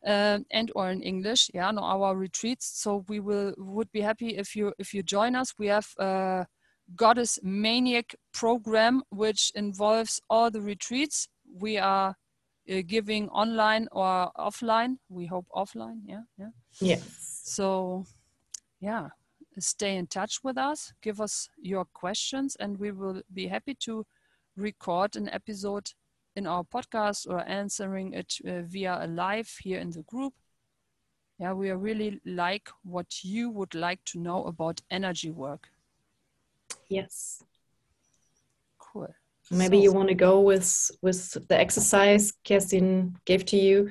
uh, 0.06 0.39
and 0.52 0.71
or 0.76 0.89
in 0.89 1.02
english 1.02 1.49
yeah 1.54 1.71
no 1.71 1.82
our 1.84 2.15
retreats. 2.15 2.71
So 2.82 3.06
we 3.08 3.19
will 3.19 3.54
would 3.58 3.91
be 3.91 4.02
happy 4.02 4.38
if 4.38 4.56
you 4.56 4.73
if 4.80 4.93
you 4.93 5.04
join 5.04 5.36
us. 5.36 5.54
We 5.60 5.67
have 5.67 5.88
a 5.99 6.47
goddess 6.95 7.39
maniac 7.43 8.15
program 8.34 9.04
which 9.10 9.52
involves 9.56 10.19
all 10.30 10.49
the 10.52 10.62
retreats. 10.62 11.28
We 11.60 11.78
are 11.78 12.15
uh, 12.71 12.82
giving 12.86 13.30
online 13.30 13.88
or 13.91 14.32
offline. 14.38 14.97
We 15.10 15.26
hope 15.26 15.47
offline. 15.54 16.02
Yeah, 16.06 16.23
yeah. 16.38 16.49
Yes. 16.80 17.41
So, 17.43 18.06
yeah, 18.80 19.10
stay 19.60 19.97
in 19.97 20.08
touch 20.08 20.43
with 20.43 20.58
us. 20.58 20.93
Give 21.02 21.21
us 21.21 21.49
your 21.62 21.86
questions, 21.86 22.56
and 22.60 22.80
we 22.80 22.91
will 22.91 23.21
be 23.34 23.47
happy 23.47 23.76
to 23.82 24.06
record 24.56 25.15
an 25.15 25.30
episode 25.30 25.91
in 26.36 26.47
our 26.47 26.63
podcast 26.63 27.28
or 27.30 27.47
answering 27.47 28.13
it 28.13 28.36
uh, 28.47 28.62
via 28.62 28.99
a 29.02 29.08
live 29.08 29.49
here 29.62 29.80
in 29.80 29.91
the 29.91 30.04
group. 30.04 30.34
Yeah, 31.39 31.54
we 31.54 31.69
are 31.69 31.78
really 31.78 32.21
like 32.26 32.69
what 32.84 33.23
you 33.23 33.49
would 33.49 33.76
like 33.76 34.04
to 34.06 34.19
know 34.19 34.45
about 34.45 34.82
energy 34.89 35.32
work. 35.32 35.69
Yes. 36.88 37.43
Maybe 39.51 39.77
so, 39.77 39.84
you 39.84 39.91
want 39.91 40.10
to 40.10 40.15
go 40.15 40.41
with 40.41 40.91
with 41.01 41.47
the 41.47 41.60
exercise 41.60 42.34
Kerstin 42.45 43.15
gave 43.25 43.45
to 43.45 43.58
you 43.58 43.89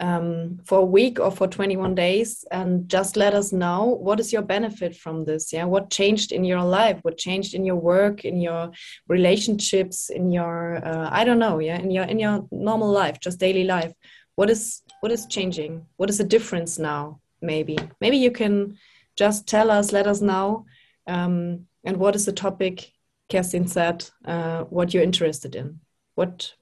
um, 0.00 0.58
for 0.64 0.78
a 0.80 0.84
week 0.84 1.20
or 1.20 1.30
for 1.30 1.46
21 1.46 1.94
days, 1.94 2.44
and 2.50 2.88
just 2.88 3.16
let 3.16 3.34
us 3.34 3.52
know 3.52 3.84
what 3.84 4.18
is 4.20 4.32
your 4.32 4.42
benefit 4.42 4.96
from 4.96 5.24
this. 5.24 5.52
Yeah, 5.52 5.64
what 5.64 5.90
changed 5.90 6.32
in 6.32 6.44
your 6.44 6.62
life? 6.62 6.98
What 7.02 7.18
changed 7.18 7.54
in 7.54 7.64
your 7.64 7.76
work, 7.76 8.24
in 8.24 8.40
your 8.40 8.72
relationships, 9.08 10.10
in 10.10 10.30
your 10.30 10.84
uh, 10.84 11.08
I 11.10 11.24
don't 11.24 11.38
know. 11.38 11.58
Yeah, 11.58 11.78
in 11.78 11.90
your 11.90 12.04
in 12.04 12.18
your 12.18 12.46
normal 12.50 12.90
life, 12.90 13.20
just 13.20 13.38
daily 13.38 13.64
life. 13.64 13.92
What 14.34 14.50
is 14.50 14.82
what 15.00 15.12
is 15.12 15.26
changing? 15.26 15.86
What 15.96 16.10
is 16.10 16.18
the 16.18 16.24
difference 16.24 16.78
now? 16.78 17.20
Maybe 17.40 17.78
maybe 18.00 18.16
you 18.16 18.30
can 18.30 18.78
just 19.16 19.46
tell 19.46 19.70
us, 19.70 19.92
let 19.92 20.06
us 20.06 20.20
know. 20.20 20.66
Um, 21.06 21.66
and 21.84 21.96
what 21.96 22.16
is 22.16 22.24
the 22.24 22.32
topic 22.32 22.92
Kerstin 23.32 23.68
said, 23.68 24.08
uh, 24.24 24.64
what 24.64 24.92
you're 24.92 25.02
interested 25.02 25.54
in, 25.54 25.80
what 26.14 26.54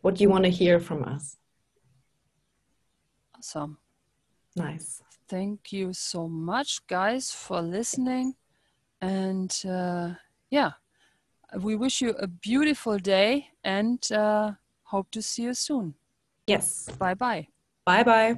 what 0.00 0.14
do 0.14 0.22
you 0.22 0.30
want 0.30 0.44
to 0.44 0.50
hear 0.50 0.80
from 0.80 1.04
us. 1.04 1.36
Awesome. 3.36 3.78
Nice. 4.56 5.02
Thank 5.28 5.72
you 5.72 5.92
so 5.92 6.28
much, 6.28 6.86
guys, 6.86 7.30
for 7.30 7.60
listening. 7.60 8.34
And 9.00 9.54
uh, 9.68 10.14
yeah, 10.50 10.72
we 11.60 11.76
wish 11.76 12.00
you 12.00 12.10
a 12.10 12.26
beautiful 12.26 12.98
day 12.98 13.48
and 13.62 14.00
uh, 14.12 14.52
hope 14.84 15.10
to 15.10 15.22
see 15.22 15.42
you 15.42 15.54
soon. 15.54 15.94
Yes. 16.46 16.88
Bye 16.98 17.14
bye. 17.14 17.48
Bye 17.84 18.02
bye. 18.02 18.36